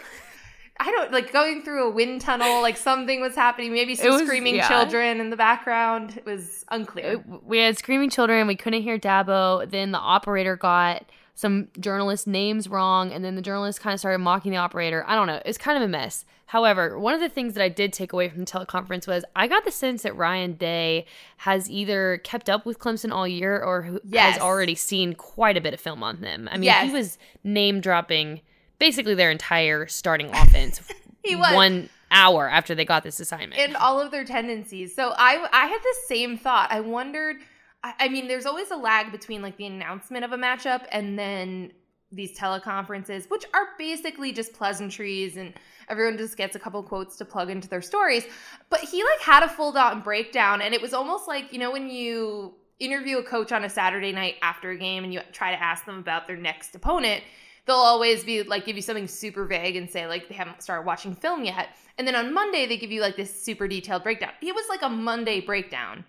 I 0.79 0.91
don't 0.91 1.13
like 1.13 1.33
going 1.33 1.63
through 1.63 1.89
a 1.89 1.91
wind 1.91 2.21
tunnel. 2.21 2.63
Like 2.63 2.77
something 2.77 3.21
was 3.21 3.35
happening. 3.35 3.73
Maybe 3.73 3.95
some 3.95 4.13
was, 4.13 4.23
screaming 4.23 4.57
yeah. 4.57 4.69
children 4.69 5.21
in 5.21 5.31
the 5.31 5.37
background. 5.37 6.17
It 6.17 6.25
was 6.25 6.65
unclear. 6.71 7.13
It, 7.13 7.45
we 7.45 7.59
had 7.59 7.77
screaming 7.77 8.11
children. 8.11 8.47
We 8.47 8.57
couldn't 8.57 8.83
hear 8.83 8.99
Dabo. 8.99 9.69
Then 9.69 9.93
the 9.93 9.99
operator 9.99 10.57
got 10.57 11.05
some 11.35 11.69
journalist 11.79 12.27
names 12.27 12.69
wrong, 12.69 13.13
and 13.13 13.25
then 13.25 13.35
the 13.35 13.43
journalist 13.43 13.81
kind 13.81 13.95
of 13.95 14.01
started 14.01 14.19
mocking 14.19 14.53
the 14.53 14.59
operator. 14.59 15.05
I 15.07 15.15
don't 15.15 15.27
know. 15.27 15.41
It's 15.45 15.59
kind 15.59 15.77
of 15.77 15.83
a 15.83 15.89
mess. 15.89 16.25
However, 16.51 16.99
one 16.99 17.15
of 17.15 17.21
the 17.21 17.29
things 17.29 17.55
that 17.55 17.63
I 17.63 17.69
did 17.69 17.93
take 17.93 18.13
away 18.13 18.29
from 18.29 18.41
the 18.41 18.45
teleconference 18.45 19.07
was 19.07 19.25
I 19.37 19.47
got 19.47 19.65
the 19.65 19.71
sense 19.71 20.03
that 20.03 20.17
Ryan 20.17 20.55
Day 20.55 21.07
has 21.37 21.71
either 21.71 22.21
kept 22.25 22.51
up 22.51 22.67
with 22.67 22.81
Clemson 22.81 23.13
all 23.13 23.29
year 23.29 23.63
or 23.63 24.01
yes. 24.03 24.33
has 24.33 24.43
already 24.43 24.75
seen 24.75 25.15
quite 25.15 25.57
a 25.57 25.61
bit 25.61 25.75
of 25.75 25.81
film 25.81 26.03
on 26.03 26.21
them. 26.23 26.49
I 26.51 26.57
mean, 26.57 26.65
yes. 26.65 26.89
he 26.89 26.93
was 26.93 27.19
name 27.45 27.81
dropping 27.81 28.41
basically 28.81 29.15
their 29.15 29.31
entire 29.31 29.87
starting 29.87 30.35
offense. 30.35 30.81
he 31.25 31.37
was. 31.37 31.55
One 31.55 31.89
hour 32.11 32.51
after 32.51 32.75
they 32.75 32.85
got 32.85 33.05
this 33.05 33.21
assignment. 33.21 33.61
And 33.61 33.77
all 33.77 34.01
of 34.01 34.11
their 34.11 34.25
tendencies. 34.25 34.93
So 34.93 35.15
I 35.17 35.47
I 35.53 35.67
had 35.67 35.81
the 35.81 35.95
same 36.09 36.37
thought. 36.37 36.73
I 36.73 36.81
wondered 36.81 37.37
I 37.83 38.09
mean, 38.09 38.29
there's 38.29 38.45
always 38.45 38.71
a 38.71 38.77
lag 38.77 39.11
between 39.11 39.41
like 39.41 39.57
the 39.57 39.67
announcement 39.67 40.25
of 40.25 40.33
a 40.33 40.37
matchup 40.37 40.85
and 40.91 41.19
then 41.19 41.73
these 42.13 42.37
teleconferences, 42.37 43.31
which 43.31 43.45
are 43.55 43.69
basically 43.79 44.33
just 44.33 44.53
pleasantries 44.53 45.37
and 45.37 45.55
everyone 45.89 46.19
just 46.19 46.37
gets 46.37 46.57
a 46.57 46.59
couple 46.59 46.83
quotes 46.83 47.17
to 47.17 47.25
plug 47.25 47.51
into 47.51 47.69
their 47.69 47.83
stories. 47.83 48.25
But 48.69 48.81
he 48.81 49.03
like 49.03 49.21
had 49.21 49.43
a 49.43 49.49
full 49.49 49.77
on 49.77 50.01
breakdown 50.01 50.63
and 50.63 50.75
it 50.75 50.83
was 50.83 50.93
almost 50.93 51.29
like, 51.29 51.53
you 51.53 51.59
know, 51.59 51.71
when 51.71 51.89
you 51.89 52.55
interview 52.79 53.19
a 53.19 53.23
coach 53.23 53.53
on 53.53 53.65
a 53.65 53.69
Saturday 53.69 54.13
night 54.13 54.37
after 54.43 54.71
a 54.71 54.77
game 54.77 55.05
and 55.05 55.13
you 55.13 55.21
try 55.33 55.51
to 55.51 55.63
ask 55.63 55.85
them 55.85 55.99
about 55.99 56.27
their 56.27 56.37
next 56.37 56.75
opponent, 56.75 57.23
they'll 57.67 57.77
always 57.77 58.25
be 58.25 58.43
like 58.43 58.65
give 58.65 58.77
you 58.77 58.83
something 58.83 59.07
super 59.07 59.45
vague 59.45 59.77
and 59.77 59.89
say 59.89 60.07
like 60.07 60.29
they 60.29 60.35
haven't 60.35 60.63
started 60.63 60.87
watching 60.87 61.15
film 61.15 61.45
yet. 61.45 61.69
And 61.99 62.09
then 62.09 62.17
on 62.17 62.33
Monday 62.35 62.67
they 62.67 62.77
give 62.77 62.91
you 62.91 63.01
like 63.01 63.17
this 63.17 63.43
super 63.43 63.69
detailed 63.69 64.03
breakdown. 64.03 64.33
It 64.41 64.55
was 64.55 64.65
like 64.69 64.83
a 64.83 64.89
Monday 64.89 65.41
breakdown 65.41 66.05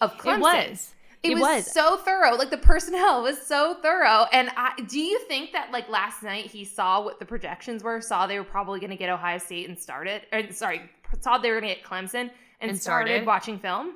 of 0.00 0.16
Clemson. 0.16 0.36
It 0.36 0.70
was. 0.70 0.94
It, 1.22 1.32
it 1.32 1.34
was, 1.34 1.64
was, 1.64 1.72
so 1.72 1.98
thorough. 1.98 2.34
Like 2.34 2.50
the 2.50 2.56
personnel 2.56 3.22
was 3.22 3.40
so 3.42 3.76
thorough. 3.82 4.24
And 4.32 4.50
I, 4.56 4.72
do 4.88 4.98
you 4.98 5.18
think 5.28 5.52
that 5.52 5.70
like 5.70 5.88
last 5.88 6.22
night 6.22 6.46
he 6.46 6.64
saw 6.64 7.02
what 7.04 7.18
the 7.18 7.26
projections 7.26 7.82
were, 7.84 8.00
saw 8.00 8.26
they 8.26 8.38
were 8.38 8.44
probably 8.44 8.80
going 8.80 8.90
to 8.90 8.96
get 8.96 9.10
Ohio 9.10 9.38
State 9.38 9.68
and 9.68 9.78
started, 9.78 10.22
it, 10.32 10.50
or 10.50 10.52
sorry, 10.52 10.80
saw 11.20 11.36
they 11.36 11.50
were 11.50 11.60
going 11.60 11.74
to 11.74 11.80
get 11.80 11.84
Clemson 11.84 12.30
and, 12.60 12.70
And 12.70 12.80
started. 12.80 13.10
started. 13.10 13.26
watching 13.26 13.58
film? 13.58 13.94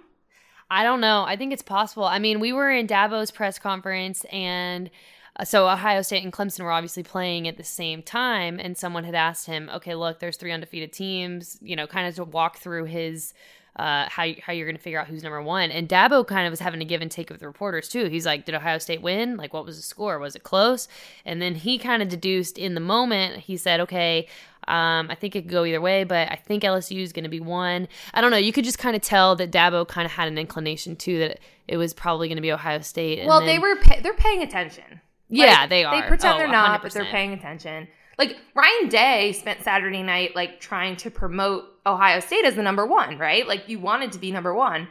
I 0.71 0.83
don't 0.83 1.01
know. 1.01 1.25
I 1.27 1.37
think 1.37 1.53
it's 1.53 1.63
possible. 1.63 2.05
I 2.05 2.19
mean, 2.19 2.41
we 2.41 2.53
were 2.53 2.71
in 2.71 2.87
Dabo's 2.87 3.31
press 3.31 3.59
conference, 3.59 4.25
and 4.33 4.91
uh, 5.37 5.45
so 5.45 5.69
Ohio 5.69 6.03
State 6.03 6.25
and 6.25 6.33
Clemson 6.33 6.65
were 6.65 6.73
obviously 6.73 7.03
playing 7.03 7.47
at 7.47 7.57
the 7.57 7.65
same 7.65 8.03
time. 8.03 8.59
And 8.59 8.77
someone 8.77 9.05
had 9.05 9.15
asked 9.15 9.47
him, 9.47 9.71
"Okay, 9.75 9.95
look, 9.95 10.21
there's 10.21 10.37
three 10.37 10.53
undefeated 10.53 10.93
teams. 10.93 11.59
You 11.61 11.77
know, 11.77 11.87
kind 11.87 12.09
of 12.09 12.15
to 12.17 12.25
walk 12.25 12.59
through 12.59 12.85
his." 12.85 13.35
Uh, 13.77 14.09
how 14.09 14.25
how 14.43 14.53
you're 14.53 14.67
going 14.67 14.77
to 14.77 14.83
figure 14.83 15.01
out 15.01 15.09
who's 15.09 15.23
number 15.25 15.43
one? 15.43 15.71
And 15.73 15.89
Dabo 15.89 16.25
kind 16.27 16.47
of 16.47 16.53
was 16.53 16.61
having 16.61 16.81
a 16.81 16.85
give 16.85 17.03
and 17.03 17.11
take 17.11 17.29
with 17.31 17.41
the 17.41 17.47
reporters 17.49 17.89
too. 17.89 18.05
He's 18.07 18.25
like, 18.25 18.45
"Did 18.45 18.55
Ohio 18.55 18.79
State 18.79 19.03
win? 19.03 19.37
Like, 19.37 19.53
what 19.53 19.65
was 19.67 19.77
the 19.77 19.83
score? 19.83 20.19
Was 20.21 20.37
it 20.37 20.45
close?" 20.45 20.87
And 21.25 21.43
then 21.43 21.57
he 21.57 21.79
kind 21.79 22.01
of 22.01 22.09
deduced 22.09 22.57
in 22.57 22.75
the 22.75 22.81
moment. 22.81 23.41
He 23.41 23.57
said, 23.57 23.81
"Okay, 23.81 24.29
um, 24.69 25.11
I 25.11 25.17
think 25.17 25.35
it 25.35 25.43
could 25.43 25.51
go 25.51 25.65
either 25.65 25.81
way, 25.81 26.05
but 26.05 26.31
I 26.31 26.37
think 26.37 26.63
LSU 26.63 27.03
is 27.03 27.13
going 27.13 27.25
to 27.25 27.29
be 27.29 27.41
one. 27.41 27.89
I 28.15 28.21
don't 28.21 28.31
know. 28.31 28.37
You 28.37 28.53
could 28.53 28.65
just 28.65 28.79
kind 28.79 28.95
of 28.95 29.03
tell 29.03 29.35
that 29.37 29.51
Dabo 29.51 29.87
kind 29.89 30.07
of 30.07 30.13
had 30.13 30.29
an 30.29 30.39
inclination 30.39 30.95
too 30.95 31.19
that 31.19 31.41
it 31.67 31.77
was 31.77 31.93
probably 31.93 32.29
going 32.29 32.37
to 32.37 32.43
be 32.43 32.53
Ohio 32.53 32.81
State. 32.81 33.19
and 33.19 33.29
well, 33.29 33.41
then- 33.41 33.49
they 33.49 33.59
were 33.59 33.77
pay- 33.77 34.01
they're 34.01 34.15
paying 34.15 34.43
attention. 34.43 35.01
Yeah, 35.29 35.61
Like, 35.63 35.71
they 35.71 35.85
are. 35.85 36.01
They 36.01 36.07
pretend 36.07 36.35
Oh, 36.35 36.39
they're 36.39 36.49
not, 36.49 36.83
but 36.83 36.93
they're 36.93 37.05
paying 37.07 37.33
attention. 37.33 37.89
Like 38.19 38.37
Ryan 38.55 38.89
Day 38.89 39.33
spent 39.33 39.63
Saturday 39.63 40.03
night 40.03 40.35
like 40.35 40.61
trying 40.61 40.97
to 40.97 41.11
promote 41.11 41.65
Ohio 41.87 42.21
State 42.21 42.45
as 42.45 42.55
the 42.55 42.63
number 42.63 42.87
one, 42.87 43.19
right? 43.19 43.47
Like 43.47 43.69
you 43.69 43.79
wanted 43.79 44.13
to 44.13 44.19
be 44.19 44.31
number 44.31 44.55
one. 44.55 44.89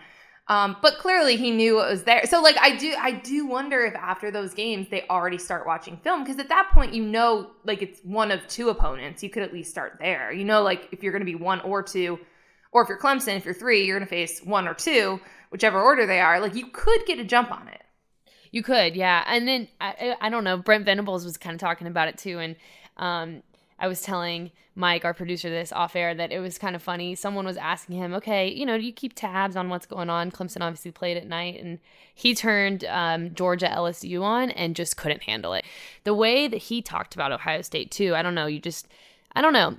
Um, 0.50 0.76
but 0.82 0.98
clearly 0.98 1.38
he 1.38 1.52
knew 1.52 1.82
it 1.82 1.90
was 1.90 2.04
there. 2.04 2.26
So 2.26 2.42
like 2.42 2.58
I 2.60 2.76
do 2.76 2.94
I 3.00 3.12
do 3.12 3.46
wonder 3.46 3.86
if 3.86 3.96
after 3.96 4.30
those 4.30 4.54
games 4.54 4.88
they 4.90 5.06
already 5.10 5.38
start 5.38 5.66
watching 5.66 5.98
film 5.98 6.24
because 6.24 6.38
at 6.38 6.50
that 6.50 6.70
point 6.74 6.94
you 6.94 7.04
know 7.04 7.52
like 7.64 7.82
it's 7.82 8.02
one 8.04 8.30
of 8.30 8.46
two 8.48 8.70
opponents. 8.70 9.24
You 9.24 9.30
could 9.30 9.44
at 9.44 9.54
least 9.54 9.70
start 9.72 9.98
there. 10.00 10.34
You 10.34 10.44
know 10.44 10.62
like 10.62 10.90
if 10.92 11.02
you're 11.02 11.14
going 11.14 11.22
to 11.22 11.26
be 11.26 11.36
one 11.36 11.62
or 11.62 11.82
two 11.82 12.20
or 12.74 12.82
if 12.82 12.90
you're 12.90 13.00
Clemson, 13.00 13.38
if 13.38 13.46
you're 13.46 13.54
3, 13.54 13.86
you're 13.86 13.98
going 13.98 14.08
to 14.08 14.10
face 14.10 14.42
one 14.44 14.68
or 14.68 14.74
two, 14.74 15.20
whichever 15.52 15.80
order 15.80 16.06
they 16.06 16.20
are. 16.20 16.40
Like 16.40 16.56
you 16.56 16.68
could 16.68 17.06
get 17.06 17.20
a 17.20 17.24
jump 17.24 17.52
on 17.52 17.68
it. 17.68 17.82
You 18.52 18.62
could, 18.62 18.96
yeah. 18.96 19.24
And 19.28 19.48
then 19.48 19.68
I, 19.82 20.16
I 20.22 20.28
I 20.28 20.30
don't 20.30 20.44
know. 20.44 20.58
Brent 20.58 20.86
Venables 20.86 21.26
was 21.26 21.38
kind 21.38 21.56
of 21.56 21.60
talking 21.60 21.88
about 21.88 22.08
it 22.08 22.20
too, 22.20 22.38
and 22.38 22.56
um, 22.98 23.44
I 23.80 23.88
was 23.88 24.02
telling 24.02 24.52
Mike, 24.76 25.06
our 25.06 25.14
producer, 25.14 25.50
this 25.50 25.72
off 25.72 25.96
air 25.96 26.16
that 26.16 26.32
it 26.32 26.40
was 26.40 26.58
kind 26.58 26.76
of 26.76 26.82
funny. 26.82 27.14
Someone 27.16 27.46
was 27.46 27.58
asking 27.58 27.98
him, 27.98 28.14
"Okay, 28.14 28.52
you 28.52 28.66
know, 28.66 28.78
do 28.78 28.84
you 28.84 28.94
keep 28.94 29.14
tabs 29.14 29.56
on 29.56 29.70
what's 29.70 29.86
going 29.86 30.10
on?" 30.10 30.32
Clemson 30.32 30.62
obviously 30.62 30.92
played 30.92 31.18
at 31.18 31.28
night, 31.28 31.62
and 31.62 31.80
he 32.14 32.34
turned 32.34 32.84
um, 32.86 33.34
Georgia 33.36 33.68
LSU 33.68 34.24
on 34.24 34.50
and 34.52 34.76
just 34.76 34.98
couldn't 34.98 35.24
handle 35.24 35.54
it. 35.54 35.66
The 36.04 36.14
way 36.14 36.48
that 36.48 36.58
he 36.58 36.82
talked 36.82 37.14
about 37.14 37.32
Ohio 37.32 37.62
State 37.62 37.92
too, 37.92 38.16
I 38.16 38.22
don't 38.22 38.36
know. 38.36 38.48
You 38.48 38.60
just 38.60 38.88
I 39.36 39.42
don't 39.42 39.54
know. 39.54 39.76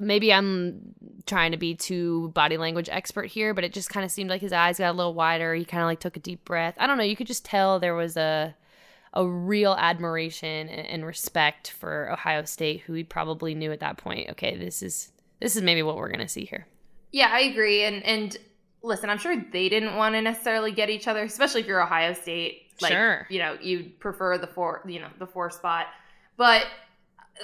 Maybe 0.00 0.32
I'm 0.32 0.94
trying 1.26 1.50
to 1.52 1.56
be 1.56 1.74
too 1.74 2.28
body 2.30 2.56
language 2.56 2.88
expert 2.90 3.26
here, 3.26 3.52
but 3.52 3.64
it 3.64 3.72
just 3.72 3.90
kind 3.90 4.04
of 4.04 4.12
seemed 4.12 4.30
like 4.30 4.40
his 4.40 4.52
eyes 4.52 4.78
got 4.78 4.90
a 4.90 4.96
little 4.96 5.14
wider. 5.14 5.54
He 5.54 5.64
kind 5.64 5.82
of 5.82 5.86
like 5.86 6.00
took 6.00 6.16
a 6.16 6.20
deep 6.20 6.44
breath. 6.44 6.74
I 6.78 6.86
don't 6.86 6.98
know. 6.98 7.04
You 7.04 7.16
could 7.16 7.26
just 7.26 7.44
tell 7.44 7.80
there 7.80 7.94
was 7.94 8.16
a 8.16 8.54
a 9.14 9.26
real 9.26 9.74
admiration 9.78 10.68
and, 10.68 11.04
respect 11.04 11.70
for 11.70 12.10
Ohio 12.10 12.44
State, 12.44 12.80
who 12.82 12.94
he 12.94 13.04
probably 13.04 13.54
knew 13.54 13.70
at 13.72 13.80
that 13.80 13.98
point. 13.98 14.30
Okay, 14.30 14.56
this 14.56 14.82
is 14.82 15.12
this 15.40 15.56
is 15.56 15.62
maybe 15.62 15.82
what 15.82 15.96
we're 15.96 16.10
gonna 16.10 16.28
see 16.28 16.44
here. 16.44 16.66
Yeah, 17.10 17.28
I 17.30 17.40
agree. 17.40 17.84
And 17.84 18.02
and 18.04 18.36
listen, 18.82 19.10
I'm 19.10 19.18
sure 19.18 19.36
they 19.52 19.68
didn't 19.68 19.96
want 19.96 20.14
to 20.14 20.22
necessarily 20.22 20.72
get 20.72 20.90
each 20.90 21.06
other, 21.06 21.22
especially 21.22 21.60
if 21.60 21.66
you're 21.66 21.82
Ohio 21.82 22.14
State. 22.14 22.62
Like, 22.80 22.92
Sure. 22.92 23.26
you 23.30 23.38
know, 23.38 23.56
you'd 23.60 24.00
prefer 24.00 24.38
the 24.38 24.46
four, 24.46 24.82
you 24.88 24.98
know, 24.98 25.08
the 25.18 25.26
four 25.26 25.50
spot. 25.50 25.86
But 26.36 26.66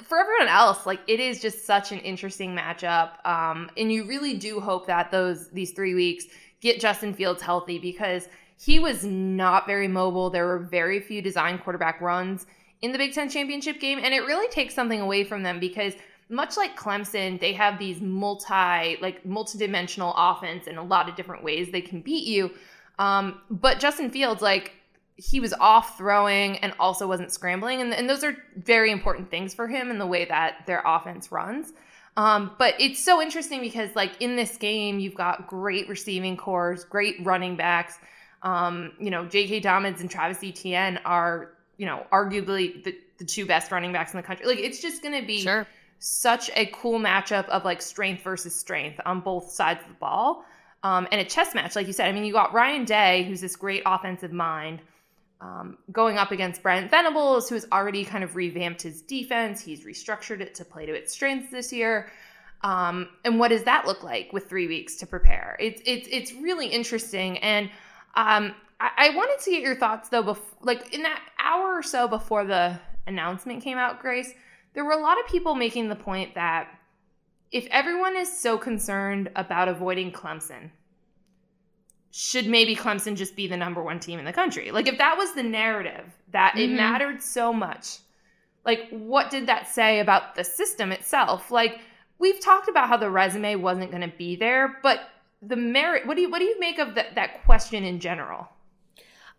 for 0.03 0.17
everyone 0.19 0.47
else, 0.47 0.85
like 0.85 0.99
it 1.07 1.19
is 1.19 1.41
just 1.41 1.65
such 1.65 1.91
an 1.91 1.99
interesting 1.99 2.55
matchup. 2.55 3.25
Um, 3.25 3.69
and 3.77 3.91
you 3.91 4.05
really 4.07 4.37
do 4.37 4.59
hope 4.59 4.87
that 4.87 5.11
those 5.11 5.49
these 5.49 5.71
three 5.71 5.93
weeks 5.93 6.25
get 6.61 6.79
Justin 6.79 7.13
Fields 7.13 7.41
healthy 7.41 7.79
because 7.79 8.27
he 8.59 8.77
was 8.77 9.05
not 9.05 9.65
very 9.65 9.87
mobile. 9.87 10.29
There 10.29 10.45
were 10.45 10.59
very 10.59 10.99
few 10.99 11.21
design 11.21 11.59
quarterback 11.59 12.01
runs 12.01 12.45
in 12.81 12.91
the 12.91 12.97
Big 12.97 13.13
Ten 13.13 13.29
championship 13.29 13.79
game, 13.79 13.99
and 14.03 14.13
it 14.13 14.25
really 14.25 14.49
takes 14.49 14.73
something 14.73 14.99
away 14.99 15.23
from 15.23 15.43
them 15.43 15.59
because 15.59 15.93
much 16.27 16.57
like 16.57 16.77
Clemson, 16.77 17.39
they 17.39 17.53
have 17.53 17.79
these 17.79 18.01
multi 18.01 18.97
like 19.01 19.25
multi-dimensional 19.25 20.13
offense 20.15 20.67
in 20.67 20.77
a 20.77 20.83
lot 20.83 21.07
of 21.07 21.15
different 21.15 21.43
ways 21.43 21.71
they 21.71 21.81
can 21.81 22.01
beat 22.01 22.27
you. 22.27 22.51
Um, 22.99 23.39
but 23.49 23.79
Justin 23.79 24.11
Fields, 24.11 24.41
like 24.41 24.73
he 25.15 25.39
was 25.39 25.53
off 25.53 25.97
throwing 25.97 26.57
and 26.57 26.73
also 26.79 27.07
wasn't 27.07 27.31
scrambling, 27.31 27.79
and, 27.79 27.93
and 27.93 28.09
those 28.09 28.25
are 28.25 28.35
very 28.57 28.91
important 28.91 29.31
things 29.31 29.53
for 29.53 29.67
him 29.67 29.89
in 29.89 29.99
the 29.99 30.07
way 30.07 30.25
that 30.25 30.65
their 30.67 30.83
offense 30.85 31.31
runs. 31.31 31.71
Um, 32.17 32.51
but 32.59 32.73
it's 32.77 33.01
so 33.01 33.21
interesting 33.21 33.61
because 33.61 33.95
like 33.95 34.21
in 34.21 34.35
this 34.35 34.57
game, 34.57 34.99
you've 34.99 35.15
got 35.15 35.47
great 35.47 35.87
receiving 35.87 36.35
corps, 36.35 36.83
great 36.89 37.15
running 37.23 37.55
backs. 37.55 37.97
Um, 38.41 38.93
you 38.99 39.09
know, 39.09 39.25
J.K. 39.25 39.59
Dobbins 39.59 40.01
and 40.01 40.09
Travis 40.09 40.43
Etienne 40.43 40.99
are 41.05 41.51
you 41.77 41.85
know 41.85 42.05
arguably 42.11 42.83
the, 42.83 42.95
the 43.17 43.25
two 43.25 43.45
best 43.45 43.71
running 43.71 43.91
backs 43.91 44.13
in 44.13 44.17
the 44.17 44.23
country. 44.23 44.45
Like 44.45 44.59
it's 44.59 44.81
just 44.81 45.01
going 45.01 45.19
to 45.19 45.25
be 45.25 45.41
Sure. 45.41 45.67
such 45.99 46.49
a 46.55 46.65
cool 46.67 46.99
matchup 46.99 47.47
of 47.49 47.65
like 47.65 47.81
strength 47.81 48.23
versus 48.23 48.55
strength 48.55 48.99
on 49.05 49.19
both 49.21 49.51
sides 49.51 49.81
of 49.83 49.87
the 49.89 49.95
ball. 49.95 50.45
Um, 50.81 51.07
and 51.11 51.19
a 51.19 51.25
chess 51.25 51.53
match, 51.53 51.75
like 51.75 51.87
you 51.87 51.93
said. 51.93 52.07
I 52.07 52.13
mean, 52.13 52.23
you 52.23 52.31
got 52.31 52.53
Ryan 52.53 52.85
Day, 52.85 53.23
who's 53.23 53.41
this 53.41 53.57
great 53.57 53.83
offensive 53.85 54.31
mind, 54.31 54.79
um, 55.41 55.77
going 55.91 56.17
up 56.17 56.31
against 56.31 56.63
Brent 56.63 56.89
Venables, 56.89 57.49
who's 57.49 57.65
already 57.73 58.05
kind 58.05 58.23
of 58.23 58.37
revamped 58.37 58.81
his 58.83 59.01
defense. 59.01 59.59
He's 59.59 59.83
restructured 59.83 60.39
it 60.39 60.55
to 60.55 60.63
play 60.63 60.85
to 60.85 60.93
its 60.93 61.11
strengths 61.11 61.51
this 61.51 61.73
year. 61.73 62.09
Um, 62.61 63.09
and 63.25 63.39
what 63.39 63.49
does 63.49 63.63
that 63.63 63.85
look 63.85 64.03
like 64.03 64.31
with 64.31 64.47
three 64.47 64.67
weeks 64.67 64.95
to 64.97 65.05
prepare? 65.05 65.57
It's 65.59 65.81
it's 65.85 66.07
it's 66.11 66.33
really 66.33 66.67
interesting, 66.67 67.37
and 67.39 67.69
um, 68.15 68.53
I, 68.79 68.89
I 68.97 69.09
wanted 69.15 69.43
to 69.43 69.51
get 69.51 69.61
your 69.61 69.75
thoughts 69.75 70.09
though. 70.09 70.23
Bef- 70.23 70.39
like 70.61 70.93
in 70.93 71.03
that 71.03 71.21
hour 71.39 71.75
or 71.75 71.83
so 71.83 72.07
before 72.07 72.45
the 72.45 72.79
announcement 73.07 73.63
came 73.63 73.77
out, 73.77 73.99
Grace, 73.99 74.33
there 74.73 74.85
were 74.85 74.91
a 74.91 75.01
lot 75.01 75.19
of 75.19 75.27
people 75.27 75.55
making 75.55 75.89
the 75.89 75.95
point 75.95 76.35
that 76.35 76.67
if 77.51 77.67
everyone 77.71 78.15
is 78.15 78.31
so 78.39 78.57
concerned 78.57 79.29
about 79.35 79.67
avoiding 79.67 80.11
Clemson, 80.11 80.69
should 82.11 82.47
maybe 82.47 82.75
Clemson 82.75 83.15
just 83.15 83.35
be 83.35 83.47
the 83.47 83.57
number 83.57 83.83
one 83.83 83.99
team 83.99 84.19
in 84.19 84.25
the 84.25 84.33
country? 84.33 84.71
Like, 84.71 84.87
if 84.87 84.97
that 84.97 85.17
was 85.17 85.33
the 85.33 85.43
narrative, 85.43 86.05
that 86.31 86.57
it 86.57 86.69
Mhm. 86.69 86.75
mattered 86.77 87.21
so 87.21 87.53
much, 87.53 87.99
like, 88.65 88.89
what 88.89 89.29
did 89.29 89.47
that 89.47 89.67
say 89.67 89.99
about 89.99 90.35
the 90.35 90.43
system 90.43 90.91
itself? 90.91 91.51
Like, 91.51 91.79
we've 92.17 92.39
talked 92.39 92.67
about 92.67 92.87
how 92.89 92.97
the 92.97 93.09
resume 93.09 93.55
wasn't 93.55 93.91
going 93.91 94.07
to 94.09 94.15
be 94.15 94.35
there, 94.35 94.79
but 94.83 95.09
the 95.41 95.55
merit. 95.55 96.05
What 96.05 96.15
do 96.15 96.21
you 96.21 96.29
what 96.29 96.39
do 96.39 96.45
you 96.45 96.59
make 96.59 96.79
of 96.79 96.95
that 96.95 97.15
that 97.15 97.43
question 97.45 97.83
in 97.83 97.99
general? 97.99 98.49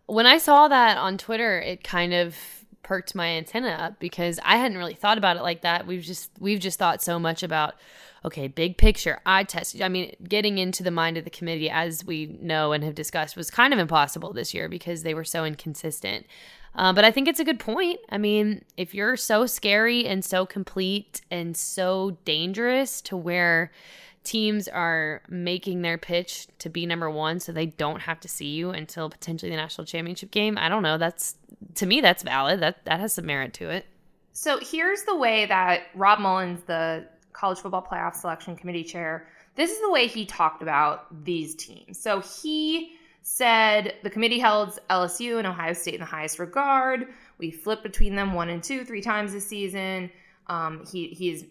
When 0.05 0.25
I 0.25 0.37
saw 0.37 0.67
that 0.67 0.97
on 0.97 1.17
Twitter, 1.17 1.59
it 1.59 1.83
kind 1.83 2.13
of 2.13 2.35
perked 2.83 3.13
my 3.15 3.27
antenna 3.27 3.69
up 3.69 3.99
because 3.99 4.39
I 4.43 4.57
hadn't 4.57 4.77
really 4.77 4.95
thought 4.95 5.17
about 5.17 5.37
it 5.37 5.43
like 5.43 5.61
that. 5.61 5.85
We've 5.87 6.01
just 6.01 6.31
we've 6.39 6.59
just 6.59 6.79
thought 6.79 7.01
so 7.01 7.19
much 7.19 7.43
about 7.43 7.75
okay, 8.23 8.47
big 8.47 8.77
picture, 8.77 9.19
eye 9.25 9.43
test. 9.43 9.81
I 9.81 9.89
mean, 9.89 10.15
getting 10.27 10.59
into 10.59 10.83
the 10.83 10.91
mind 10.91 11.17
of 11.17 11.23
the 11.23 11.31
committee 11.31 11.69
as 11.69 12.05
we 12.05 12.37
know 12.39 12.71
and 12.71 12.83
have 12.83 12.93
discussed 12.93 13.35
was 13.35 13.49
kind 13.49 13.73
of 13.73 13.79
impossible 13.79 14.31
this 14.31 14.53
year 14.53 14.69
because 14.69 15.03
they 15.03 15.13
were 15.13 15.23
so 15.23 15.43
inconsistent. 15.43 16.27
Uh, 16.75 16.93
but 16.93 17.03
I 17.03 17.11
think 17.11 17.27
it's 17.27 17.39
a 17.39 17.43
good 17.43 17.59
point. 17.59 17.99
I 18.09 18.17
mean, 18.17 18.63
if 18.77 18.93
you're 18.93 19.17
so 19.17 19.45
scary 19.45 20.05
and 20.05 20.23
so 20.23 20.45
complete 20.45 21.21
and 21.29 21.57
so 21.57 22.17
dangerous 22.23 23.01
to 23.03 23.17
where 23.17 23.71
teams 24.23 24.67
are 24.67 25.21
making 25.29 25.81
their 25.81 25.97
pitch 25.97 26.47
to 26.59 26.69
be 26.69 26.85
number 26.85 27.09
one 27.09 27.39
so 27.39 27.51
they 27.51 27.65
don't 27.65 28.01
have 28.01 28.19
to 28.19 28.27
see 28.27 28.49
you 28.49 28.69
until 28.69 29.09
potentially 29.09 29.49
the 29.49 29.57
national 29.57 29.85
championship 29.85 30.31
game, 30.31 30.57
I 30.57 30.69
don't 30.69 30.83
know. 30.83 30.97
That's 30.97 31.35
to 31.75 31.85
me, 31.85 32.01
that's 32.01 32.23
valid. 32.23 32.59
That 32.59 32.85
that 32.85 32.99
has 32.99 33.13
some 33.13 33.25
merit 33.25 33.53
to 33.55 33.69
it. 33.69 33.85
So 34.33 34.59
here's 34.59 35.03
the 35.03 35.15
way 35.15 35.45
that 35.47 35.83
Rob 35.95 36.19
Mullens, 36.19 36.61
the 36.65 37.07
college 37.33 37.59
football 37.59 37.85
playoff 37.89 38.15
selection 38.15 38.55
committee 38.55 38.83
chair, 38.83 39.27
this 39.55 39.71
is 39.71 39.81
the 39.81 39.91
way 39.91 40.07
he 40.07 40.25
talked 40.25 40.61
about 40.61 41.23
these 41.25 41.55
teams. 41.55 41.99
So 41.99 42.21
he 42.21 42.93
said 43.23 43.95
the 44.03 44.09
committee 44.09 44.39
held 44.39 44.79
LSU 44.89 45.37
and 45.37 45.47
Ohio 45.47 45.73
State 45.73 45.95
in 45.95 45.99
the 45.99 46.05
highest 46.05 46.39
regard. 46.39 47.07
We 47.37 47.51
flipped 47.51 47.83
between 47.83 48.15
them 48.15 48.33
one 48.33 48.49
and 48.49 48.63
two 48.63 48.85
three 48.85 49.01
times 49.01 49.33
this 49.33 49.47
season. 49.47 50.11
Um, 50.47 50.85
he 50.91 51.07
he's 51.07 51.45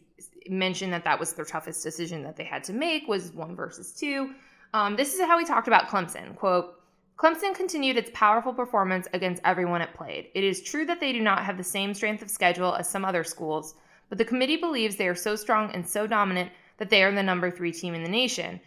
mentioned 0.48 0.92
that 0.92 1.04
that 1.04 1.18
was 1.18 1.32
their 1.32 1.44
toughest 1.44 1.82
decision 1.82 2.22
that 2.22 2.36
they 2.36 2.44
had 2.44 2.64
to 2.64 2.72
make 2.72 3.06
was 3.08 3.32
one 3.32 3.54
versus 3.54 3.92
two. 3.92 4.34
Um, 4.72 4.96
this 4.96 5.14
is 5.14 5.20
how 5.20 5.38
he 5.38 5.44
talked 5.44 5.68
about 5.68 5.88
Clemson. 5.88 6.36
Quote. 6.36 6.76
Clemson 7.16 7.54
continued 7.54 7.98
its 7.98 8.10
powerful 8.14 8.54
performance 8.54 9.06
against 9.12 9.42
everyone 9.44 9.82
it 9.82 9.92
played. 9.92 10.28
It 10.34 10.42
is 10.42 10.62
true 10.62 10.86
that 10.86 11.00
they 11.00 11.12
do 11.12 11.20
not 11.20 11.44
have 11.44 11.58
the 11.58 11.64
same 11.64 11.92
strength 11.92 12.22
of 12.22 12.30
schedule 12.30 12.74
as 12.74 12.88
some 12.88 13.04
other 13.04 13.24
schools, 13.24 13.74
but 14.08 14.16
the 14.16 14.24
committee 14.24 14.56
believes 14.56 14.96
they 14.96 15.06
are 15.06 15.14
so 15.14 15.36
strong 15.36 15.70
and 15.72 15.86
so 15.86 16.06
dominant 16.06 16.50
that 16.78 16.88
they 16.88 17.02
are 17.02 17.12
the 17.12 17.22
number 17.22 17.50
three 17.50 17.72
team 17.72 17.94
in 17.94 18.02
the 18.02 18.08
nation. 18.08 18.58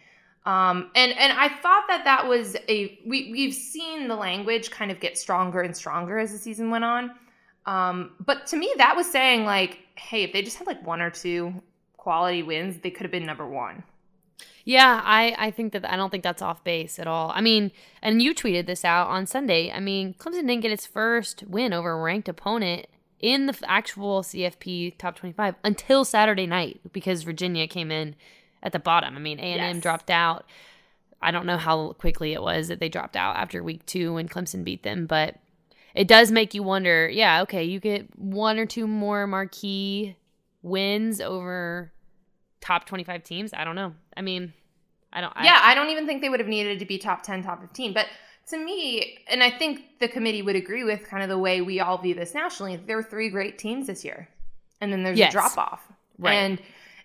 Um, 0.46 0.90
and 0.94 1.12
and 1.12 1.32
I 1.32 1.48
thought 1.48 1.84
that 1.88 2.04
that 2.04 2.28
was 2.28 2.54
a 2.68 3.00
we 3.06 3.30
we've 3.32 3.54
seen 3.54 4.08
the 4.08 4.14
language 4.14 4.70
kind 4.70 4.90
of 4.90 5.00
get 5.00 5.18
stronger 5.18 5.62
and 5.62 5.76
stronger 5.76 6.18
as 6.18 6.32
the 6.32 6.38
season 6.38 6.70
went 6.70 6.84
on. 6.84 7.10
Um, 7.66 8.12
but 8.20 8.46
to 8.48 8.56
me, 8.56 8.72
that 8.76 8.94
was 8.94 9.10
saying 9.10 9.44
like, 9.46 9.78
hey, 9.96 10.22
if 10.22 10.32
they 10.32 10.42
just 10.42 10.58
had 10.58 10.66
like 10.66 10.84
one 10.86 11.00
or 11.00 11.10
two 11.10 11.62
quality 11.96 12.42
wins, 12.42 12.78
they 12.80 12.90
could 12.90 13.04
have 13.04 13.12
been 13.12 13.26
number 13.26 13.46
one. 13.46 13.84
Yeah, 14.64 15.02
I, 15.04 15.34
I 15.38 15.50
think 15.50 15.72
that 15.72 15.90
I 15.90 15.96
don't 15.96 16.10
think 16.10 16.24
that's 16.24 16.40
off 16.40 16.64
base 16.64 16.98
at 16.98 17.06
all. 17.06 17.30
I 17.34 17.40
mean, 17.40 17.70
and 18.00 18.22
you 18.22 18.34
tweeted 18.34 18.66
this 18.66 18.84
out 18.84 19.08
on 19.08 19.26
Sunday. 19.26 19.70
I 19.70 19.78
mean, 19.78 20.14
Clemson 20.14 20.46
didn't 20.46 20.60
get 20.60 20.72
its 20.72 20.86
first 20.86 21.44
win 21.46 21.72
over 21.72 21.92
a 21.92 22.02
ranked 22.02 22.28
opponent 22.28 22.86
in 23.20 23.46
the 23.46 23.58
actual 23.66 24.22
CFP 24.22 24.96
top 24.96 25.16
25 25.16 25.54
until 25.64 26.04
Saturday 26.04 26.46
night 26.46 26.80
because 26.92 27.22
Virginia 27.22 27.66
came 27.66 27.90
in 27.90 28.16
at 28.62 28.72
the 28.72 28.78
bottom. 28.78 29.16
I 29.16 29.20
mean, 29.20 29.38
A&M 29.38 29.76
yes. 29.76 29.82
dropped 29.82 30.10
out. 30.10 30.46
I 31.20 31.30
don't 31.30 31.46
know 31.46 31.58
how 31.58 31.92
quickly 31.92 32.32
it 32.32 32.42
was 32.42 32.68
that 32.68 32.80
they 32.80 32.88
dropped 32.88 33.16
out 33.16 33.36
after 33.36 33.62
week 33.62 33.84
2 33.86 34.14
when 34.14 34.28
Clemson 34.28 34.64
beat 34.64 34.82
them, 34.82 35.06
but 35.06 35.36
it 35.94 36.08
does 36.08 36.32
make 36.32 36.54
you 36.54 36.62
wonder, 36.62 37.08
yeah, 37.08 37.42
okay, 37.42 37.64
you 37.64 37.80
get 37.80 38.18
one 38.18 38.58
or 38.58 38.66
two 38.66 38.86
more 38.86 39.26
marquee 39.26 40.16
wins 40.62 41.20
over 41.20 41.92
top 42.60 42.86
25 42.86 43.22
teams. 43.22 43.52
I 43.54 43.64
don't 43.64 43.76
know. 43.76 43.94
I 44.16 44.22
mean, 44.22 44.52
I 45.12 45.20
don't. 45.20 45.32
Yeah, 45.42 45.58
I, 45.62 45.72
I 45.72 45.74
don't 45.74 45.90
even 45.90 46.06
think 46.06 46.22
they 46.22 46.28
would 46.28 46.40
have 46.40 46.48
needed 46.48 46.80
to 46.80 46.84
be 46.84 46.98
top 46.98 47.22
10, 47.22 47.44
top 47.44 47.60
15. 47.60 47.92
But 47.92 48.06
to 48.48 48.58
me, 48.58 49.18
and 49.28 49.42
I 49.42 49.50
think 49.50 50.00
the 50.00 50.08
committee 50.08 50.42
would 50.42 50.56
agree 50.56 50.82
with 50.82 51.06
kind 51.08 51.22
of 51.22 51.28
the 51.28 51.38
way 51.38 51.60
we 51.60 51.78
all 51.80 51.98
view 51.98 52.14
this 52.14 52.34
nationally, 52.34 52.76
there 52.76 52.96
were 52.96 53.02
three 53.02 53.30
great 53.30 53.58
teams 53.58 53.86
this 53.86 54.04
year. 54.04 54.28
And 54.80 54.92
then 54.92 55.04
there's 55.04 55.18
yes. 55.18 55.30
a 55.30 55.32
drop 55.32 55.56
off. 55.56 55.88
Right. 56.18 56.34
And 56.34 56.60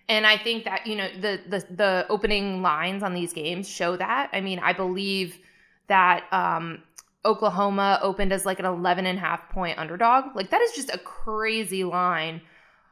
and 0.08 0.26
I 0.26 0.36
think 0.36 0.64
that, 0.64 0.86
you 0.86 0.96
know, 0.96 1.08
the 1.20 1.40
the 1.48 1.64
the 1.70 2.06
opening 2.08 2.62
lines 2.62 3.04
on 3.04 3.14
these 3.14 3.32
games 3.32 3.68
show 3.68 3.96
that. 3.96 4.30
I 4.32 4.40
mean, 4.40 4.58
I 4.58 4.72
believe 4.72 5.38
that 5.86 6.24
um 6.32 6.82
Oklahoma 7.24 7.98
opened 8.02 8.32
as 8.32 8.46
like 8.46 8.58
an 8.58 8.64
11 8.64 9.06
and 9.06 9.18
a 9.18 9.20
half 9.20 9.48
point 9.50 9.78
underdog. 9.78 10.34
Like 10.34 10.50
that 10.50 10.60
is 10.60 10.72
just 10.72 10.90
a 10.90 10.98
crazy 10.98 11.84
line 11.84 12.40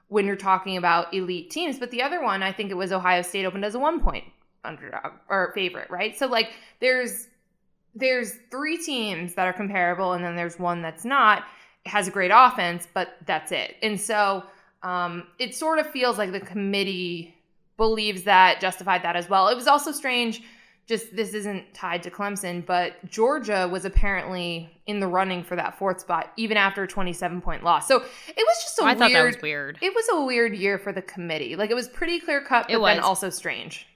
when 0.09 0.27
you're 0.27 0.37
talking 0.37 0.77
about 0.77 1.13
elite 1.15 1.51
teams. 1.51 1.79
But 1.79 1.91
the 1.91 2.03
other 2.03 2.23
one, 2.23 2.43
I 2.43 2.53
think 2.53 2.71
it 2.71 2.75
was 2.75 2.93
Ohio 2.93 3.23
State 3.23 3.45
opened 3.45 3.65
as 3.65 3.75
a 3.75 3.79
one 3.79 4.01
point 4.01 4.25
underdog 4.65 5.13
or 5.29 5.53
favorite, 5.55 5.91
right? 5.91 6.17
So 6.17 6.27
like 6.27 6.51
there's 6.81 7.29
there's 7.95 8.35
three 8.51 8.77
teams 8.77 9.35
that 9.35 9.47
are 9.47 9.53
comparable 9.53 10.13
and 10.13 10.25
then 10.25 10.37
there's 10.37 10.59
one 10.59 10.83
that's 10.83 11.05
not. 11.05 11.45
Has 11.87 12.07
a 12.07 12.11
great 12.11 12.31
offense, 12.35 12.87
but 12.93 13.17
that's 13.25 13.51
it. 13.51 13.77
And 13.83 13.99
so 13.99 14.45
um, 14.83 15.27
it 15.39 15.55
sort 15.55 15.79
of 15.79 15.89
feels 15.91 16.19
like 16.19 16.33
the 16.33 16.41
committee 16.41 17.35
believes 17.79 18.25
that, 18.25 18.61
justified 18.61 19.03
that 19.05 19.17
as 19.17 19.31
well. 19.31 19.49
It 19.49 19.55
was 19.55 19.67
also 19.67 19.93
strange 19.93 20.43
just 20.89 21.15
this 21.15 21.35
isn't 21.35 21.75
tied 21.75 22.03
to 22.03 22.11
Clemson, 22.11 22.65
but 22.65 22.95
Georgia 23.09 23.69
was 23.71 23.85
apparently 23.85 24.71
in 24.87 25.01
the 25.01 25.07
running 25.07 25.45
for 25.45 25.55
that 25.55 25.79
fourth 25.79 26.01
spot 26.01 26.33
even 26.37 26.57
after 26.57 26.83
a 26.83 26.89
27 26.89 27.43
point 27.43 27.63
loss. 27.63 27.87
So 27.87 27.97
it 27.97 28.37
was 28.37 28.63
just 28.63 28.79
a 28.79 28.83
I 28.83 28.87
weird, 28.87 28.99
thought 28.99 29.13
that 29.13 29.25
was 29.25 29.43
weird. 29.43 29.79
It 29.83 29.95
was 29.95 30.07
a 30.11 30.25
weird 30.25 30.57
year 30.57 30.79
for 30.79 30.93
the 30.93 31.03
committee. 31.03 31.57
Like 31.57 31.71
it 31.71 31.75
was 31.75 31.89
pretty 31.89 32.19
clear 32.19 32.41
cut, 32.41 32.69
but 32.69 32.83
then 32.83 33.01
also 33.01 33.29
strange. 33.29 33.87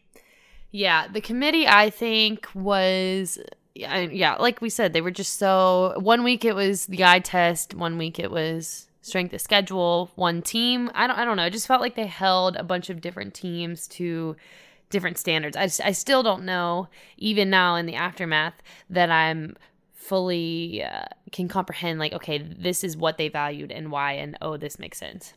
Yeah, 0.70 1.08
the 1.08 1.22
committee 1.22 1.66
I 1.66 1.88
think 1.88 2.46
was 2.54 3.38
yeah, 3.75 4.00
yeah, 4.00 4.34
like 4.34 4.61
we 4.61 4.68
said, 4.68 4.92
they 4.92 5.00
were 5.00 5.11
just 5.11 5.38
so 5.38 5.94
one 5.96 6.22
week 6.22 6.44
it 6.44 6.54
was 6.54 6.87
the 6.87 7.04
eye 7.06 7.20
test, 7.20 7.75
one 7.75 7.96
week 7.96 8.18
it 8.18 8.30
was 8.30 8.87
strength 9.00 9.32
of 9.32 9.40
schedule, 9.40 10.11
one 10.14 10.42
team. 10.42 10.90
I 10.94 11.06
don't 11.06 11.18
I 11.18 11.25
don't 11.25 11.38
know. 11.38 11.46
It 11.46 11.52
just 11.52 11.66
felt 11.66 11.80
like 11.80 11.94
they 11.94 12.06
held 12.06 12.56
a 12.56 12.62
bunch 12.62 12.90
of 12.90 13.00
different 13.00 13.32
teams 13.32 13.88
to 13.88 14.37
different 14.92 15.18
standards. 15.18 15.56
I, 15.56 15.64
I 15.84 15.90
still 15.90 16.22
don't 16.22 16.44
know, 16.44 16.87
even 17.18 17.50
now 17.50 17.75
in 17.75 17.87
the 17.87 17.96
aftermath, 17.96 18.54
that 18.90 19.11
I'm 19.11 19.56
fully 19.94 20.84
uh, 20.84 21.04
can 21.30 21.46
comprehend 21.46 21.99
like 22.00 22.12
okay 22.12 22.38
this 22.38 22.82
is 22.82 22.96
what 22.96 23.18
they 23.18 23.28
valued 23.28 23.70
and 23.70 23.90
why 23.90 24.12
and 24.12 24.37
oh 24.40 24.56
this 24.56 24.78
makes 24.78 24.99
sense. 24.99 25.32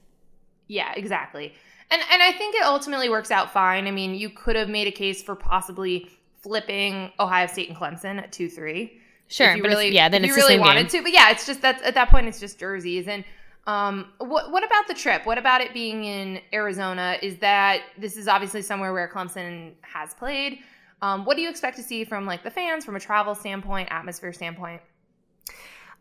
Yeah 0.67 0.91
exactly. 0.95 1.53
And 1.91 2.01
and 2.12 2.24
i 2.24 2.31
think 2.31 2.55
it 2.55 2.63
ultimately 2.63 3.07
works 3.09 3.29
out 3.29 3.53
fine. 3.53 3.85
I 3.88 3.91
mean 3.91 4.15
you 4.15 4.29
could 4.29 4.55
have 4.55 4.67
made 4.67 4.88
a 4.88 4.91
case 4.91 5.21
for 5.21 5.35
possibly 5.35 6.09
flipping 6.41 7.12
ohio 7.19 7.45
state 7.47 7.69
and 7.69 7.77
clemson 7.77 8.17
at 8.19 8.31
2-3 8.31 8.91
sure 9.27 9.55
you 9.55 9.62
but 9.63 9.69
really 9.69 9.91
yeah 9.91 10.09
then 10.09 10.24
you 10.24 10.29
it's 10.29 10.38
really 10.38 10.59
wanted 10.59 10.89
game. 10.89 11.00
to 11.00 11.03
but 11.03 11.12
yeah 11.12 11.31
it's 11.31 11.45
just 11.45 11.62
that 11.62 11.81
at 11.83 11.93
that 11.95 12.09
point 12.09 12.27
it's 12.27 12.39
just 12.39 12.59
jerseys. 12.59 13.07
And 13.07 13.24
um, 13.67 14.13
what 14.19 14.51
what 14.51 14.63
about 14.63 14.87
the 14.87 14.94
trip? 14.94 15.25
What 15.25 15.37
about 15.37 15.61
it 15.61 15.74
being 15.74 16.03
in 16.03 16.42
Arizona? 16.53 17.18
Is 17.22 17.37
that 17.40 17.81
this 17.98 18.16
is 18.16 18.27
obviously 18.27 18.61
somewhere 18.61 18.94
where 18.94 19.07
Clemson 19.07 19.74
has 19.81 20.13
played? 20.13 20.59
Um, 21.01 21.25
what 21.25 21.35
do 21.35 21.42
you 21.42 21.50
expect 21.50 21.77
to 21.77 21.83
see 21.83 22.03
from 22.05 22.25
like 22.25 22.44
the 22.44 22.51
fans, 22.51 22.85
from 22.85 22.96
a 22.96 23.00
travel 23.00 23.33
standpoint, 23.35 23.90
atmosphere 23.92 24.33
standpoint? 24.33 24.81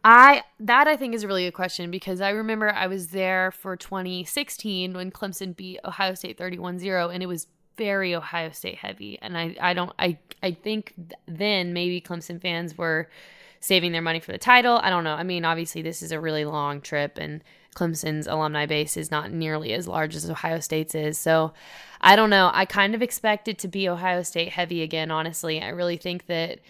I 0.05 0.43
that 0.61 0.87
I 0.87 0.97
think 0.97 1.15
is 1.15 1.23
a 1.23 1.27
really 1.27 1.45
good 1.47 1.55
question 1.55 1.91
because 1.91 2.21
I 2.21 2.31
remember 2.31 2.71
I 2.71 2.87
was 2.87 3.09
there 3.09 3.51
for 3.51 3.77
2016 3.77 4.93
when 4.93 5.11
Clemson 5.11 5.57
beat 5.57 5.81
Ohio 5.85 6.15
State 6.15 6.39
31-0 6.39 7.13
and 7.13 7.23
it 7.23 7.27
was 7.27 7.47
very 7.79 8.15
Ohio 8.15 8.51
State 8.51 8.77
heavy 8.77 9.19
and 9.23 9.37
I 9.39 9.57
I 9.59 9.73
don't 9.73 9.93
I 9.99 10.19
I 10.43 10.53
think 10.53 10.93
then 11.27 11.73
maybe 11.73 12.03
Clemson 12.03 12.41
fans 12.41 12.77
were 12.77 13.09
saving 13.65 13.93
their 13.93 14.03
money 14.03 14.21
for 14.21 14.31
the 14.31 14.39
title. 14.39 14.79
I 14.83 14.91
don't 14.91 15.05
know. 15.05 15.15
I 15.15 15.23
mean, 15.23 15.45
obviously, 15.45 15.81
this 15.81 16.03
is 16.03 16.13
a 16.13 16.21
really 16.21 16.45
long 16.45 16.83
trip, 16.83 17.17
and 17.17 17.43
Clemson's 17.75 18.27
alumni 18.27 18.67
base 18.67 18.97
is 18.97 19.11
not 19.11 19.33
nearly 19.33 19.73
as 19.73 19.89
large 19.89 20.15
as 20.15 20.29
Ohio 20.29 20.61
State's 20.61 20.95
is. 20.95 21.17
So 21.19 21.55
I 22.01 22.15
don't 22.15 22.31
know. 22.31 22.51
I 22.53 22.67
kind 22.67 22.95
of 22.95 23.01
expect 23.01 23.49
it 23.49 23.59
to 23.61 23.69
be 23.69 23.89
Ohio 23.89 24.23
State 24.23 24.51
heavy 24.51 24.83
again, 24.83 25.11
honestly. 25.11 25.63
I 25.63 25.71
really 25.71 25.97
think 25.97 26.27
that. 26.27 26.61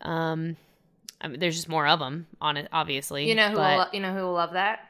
Um, 0.00 0.56
I 1.20 1.28
mean, 1.28 1.40
there's 1.40 1.56
just 1.56 1.70
more 1.70 1.86
of 1.86 2.00
them 2.00 2.26
on 2.38 2.58
it, 2.58 2.68
obviously. 2.70 3.26
You 3.26 3.34
know 3.34 3.48
who? 3.48 3.56
Will, 3.56 3.86
you 3.92 4.00
know 4.00 4.12
who 4.12 4.20
will 4.20 4.34
love 4.34 4.52
that? 4.52 4.80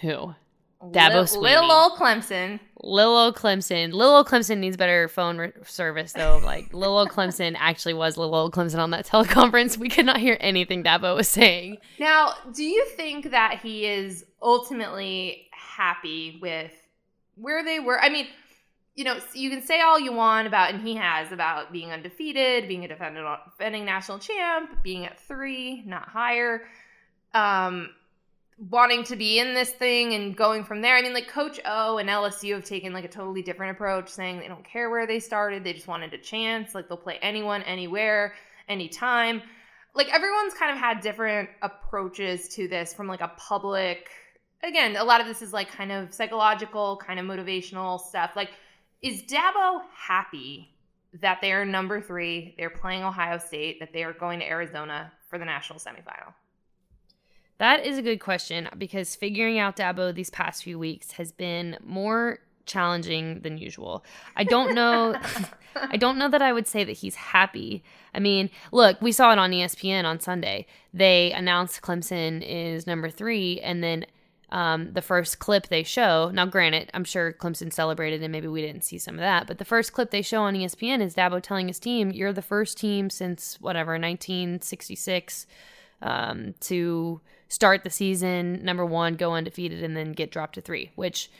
Who? 0.00 0.34
Dabo 0.82 1.36
Lil 1.40 1.70
old 1.70 1.92
Clemson. 1.92 2.60
Lil 2.80 3.08
old 3.08 3.34
Clemson. 3.34 3.92
Lil 3.92 4.10
old 4.10 4.28
Clemson 4.28 4.58
needs 4.58 4.76
better 4.76 5.08
phone 5.08 5.38
re- 5.38 5.52
service 5.64 6.12
though. 6.12 6.40
Like 6.44 6.72
Lil 6.72 6.96
old 6.96 7.10
Clemson 7.10 7.56
actually 7.58 7.94
was 7.94 8.16
Lil 8.16 8.34
old 8.34 8.52
Clemson 8.52 8.78
on 8.78 8.90
that 8.90 9.06
teleconference. 9.08 9.76
We 9.76 9.88
could 9.88 10.06
not 10.06 10.18
hear 10.18 10.36
anything 10.40 10.84
Dabo 10.84 11.16
was 11.16 11.28
saying. 11.28 11.78
Now, 11.98 12.34
do 12.54 12.62
you 12.62 12.86
think 12.96 13.30
that 13.32 13.60
he 13.62 13.86
is 13.86 14.24
ultimately 14.40 15.48
happy 15.52 16.38
with 16.40 16.72
where 17.34 17.64
they 17.64 17.80
were? 17.80 18.00
I 18.00 18.08
mean, 18.08 18.28
you 18.94 19.04
know, 19.04 19.18
you 19.34 19.50
can 19.50 19.62
say 19.62 19.80
all 19.80 19.98
you 19.98 20.12
want 20.12 20.46
about, 20.46 20.72
and 20.74 20.86
he 20.86 20.96
has 20.96 21.30
about 21.32 21.72
being 21.72 21.92
undefeated, 21.92 22.66
being 22.66 22.84
a 22.84 22.88
defending, 22.88 23.24
defending 23.46 23.84
national 23.84 24.18
champ, 24.18 24.82
being 24.82 25.06
at 25.06 25.20
three, 25.20 25.82
not 25.86 26.08
higher. 26.08 26.62
Um, 27.34 27.90
wanting 28.58 29.04
to 29.04 29.16
be 29.16 29.38
in 29.38 29.54
this 29.54 29.70
thing 29.70 30.14
and 30.14 30.36
going 30.36 30.64
from 30.64 30.80
there. 30.82 30.96
I 30.96 31.02
mean, 31.02 31.14
like 31.14 31.28
Coach 31.28 31.60
O 31.64 31.98
and 31.98 32.08
LSU 32.08 32.54
have 32.54 32.64
taken 32.64 32.92
like 32.92 33.04
a 33.04 33.08
totally 33.08 33.42
different 33.42 33.76
approach, 33.76 34.08
saying 34.08 34.40
they 34.40 34.48
don't 34.48 34.64
care 34.64 34.90
where 34.90 35.06
they 35.06 35.20
started, 35.20 35.62
they 35.62 35.72
just 35.72 35.86
wanted 35.86 36.12
a 36.12 36.18
chance. 36.18 36.74
Like 36.74 36.88
they'll 36.88 36.96
play 36.96 37.18
anyone, 37.22 37.62
anywhere, 37.62 38.34
anytime. 38.68 39.42
Like 39.94 40.12
everyone's 40.12 40.54
kind 40.54 40.72
of 40.72 40.78
had 40.78 41.00
different 41.00 41.48
approaches 41.62 42.48
to 42.50 42.68
this 42.68 42.92
from 42.92 43.06
like 43.06 43.20
a 43.20 43.32
public. 43.36 44.08
Again, 44.62 44.96
a 44.96 45.04
lot 45.04 45.20
of 45.20 45.28
this 45.28 45.40
is 45.40 45.52
like 45.52 45.70
kind 45.70 45.92
of 45.92 46.12
psychological, 46.12 46.96
kind 47.04 47.20
of 47.20 47.26
motivational 47.26 48.00
stuff. 48.00 48.32
Like, 48.34 48.50
is 49.02 49.22
Dabo 49.22 49.82
happy 49.94 50.74
that 51.20 51.38
they 51.40 51.52
are 51.52 51.64
number 51.64 52.00
three? 52.00 52.54
They're 52.58 52.70
playing 52.70 53.04
Ohio 53.04 53.38
State, 53.38 53.78
that 53.78 53.92
they 53.92 54.02
are 54.02 54.12
going 54.12 54.40
to 54.40 54.46
Arizona 54.46 55.12
for 55.30 55.38
the 55.38 55.44
national 55.44 55.78
semifinal. 55.78 56.34
That 57.58 57.84
is 57.84 57.98
a 57.98 58.02
good 58.02 58.20
question 58.20 58.68
because 58.78 59.16
figuring 59.16 59.58
out 59.58 59.76
Dabo 59.76 60.14
these 60.14 60.30
past 60.30 60.62
few 60.62 60.78
weeks 60.78 61.12
has 61.12 61.32
been 61.32 61.76
more 61.84 62.38
challenging 62.66 63.40
than 63.40 63.58
usual. 63.58 64.04
I 64.36 64.44
don't 64.44 64.74
know 64.74 65.16
I 65.76 65.96
don't 65.96 66.18
know 66.18 66.28
that 66.28 66.42
I 66.42 66.52
would 66.52 66.66
say 66.66 66.84
that 66.84 66.92
he's 66.92 67.14
happy. 67.14 67.82
I 68.14 68.20
mean, 68.20 68.50
look, 68.72 69.00
we 69.00 69.12
saw 69.12 69.32
it 69.32 69.38
on 69.38 69.52
ESPN 69.52 70.04
on 70.04 70.20
Sunday. 70.20 70.66
They 70.92 71.32
announced 71.32 71.82
Clemson 71.82 72.42
is 72.46 72.86
number 72.86 73.10
3 73.10 73.60
and 73.60 73.82
then 73.82 74.06
um, 74.50 74.94
the 74.94 75.02
first 75.02 75.40
clip 75.40 75.68
they 75.68 75.82
show, 75.82 76.30
now 76.32 76.46
granted, 76.46 76.90
I'm 76.94 77.04
sure 77.04 77.34
Clemson 77.34 77.70
celebrated 77.70 78.22
and 78.22 78.32
maybe 78.32 78.48
we 78.48 78.62
didn't 78.62 78.84
see 78.84 78.96
some 78.96 79.16
of 79.16 79.20
that, 79.20 79.46
but 79.46 79.58
the 79.58 79.64
first 79.64 79.92
clip 79.92 80.10
they 80.10 80.22
show 80.22 80.42
on 80.42 80.54
ESPN 80.54 81.02
is 81.02 81.14
Dabo 81.14 81.42
telling 81.42 81.68
his 81.68 81.78
team, 81.78 82.10
You're 82.10 82.32
the 82.32 82.40
first 82.40 82.78
team 82.78 83.10
since 83.10 83.60
whatever, 83.60 83.92
1966 83.92 85.46
um, 86.00 86.54
to 86.60 87.20
start 87.48 87.84
the 87.84 87.90
season 87.90 88.64
number 88.64 88.84
one, 88.84 89.14
go 89.14 89.34
undefeated, 89.34 89.82
and 89.82 89.96
then 89.96 90.12
get 90.12 90.30
dropped 90.30 90.54
to 90.54 90.60
three, 90.60 90.90
which 90.94 91.30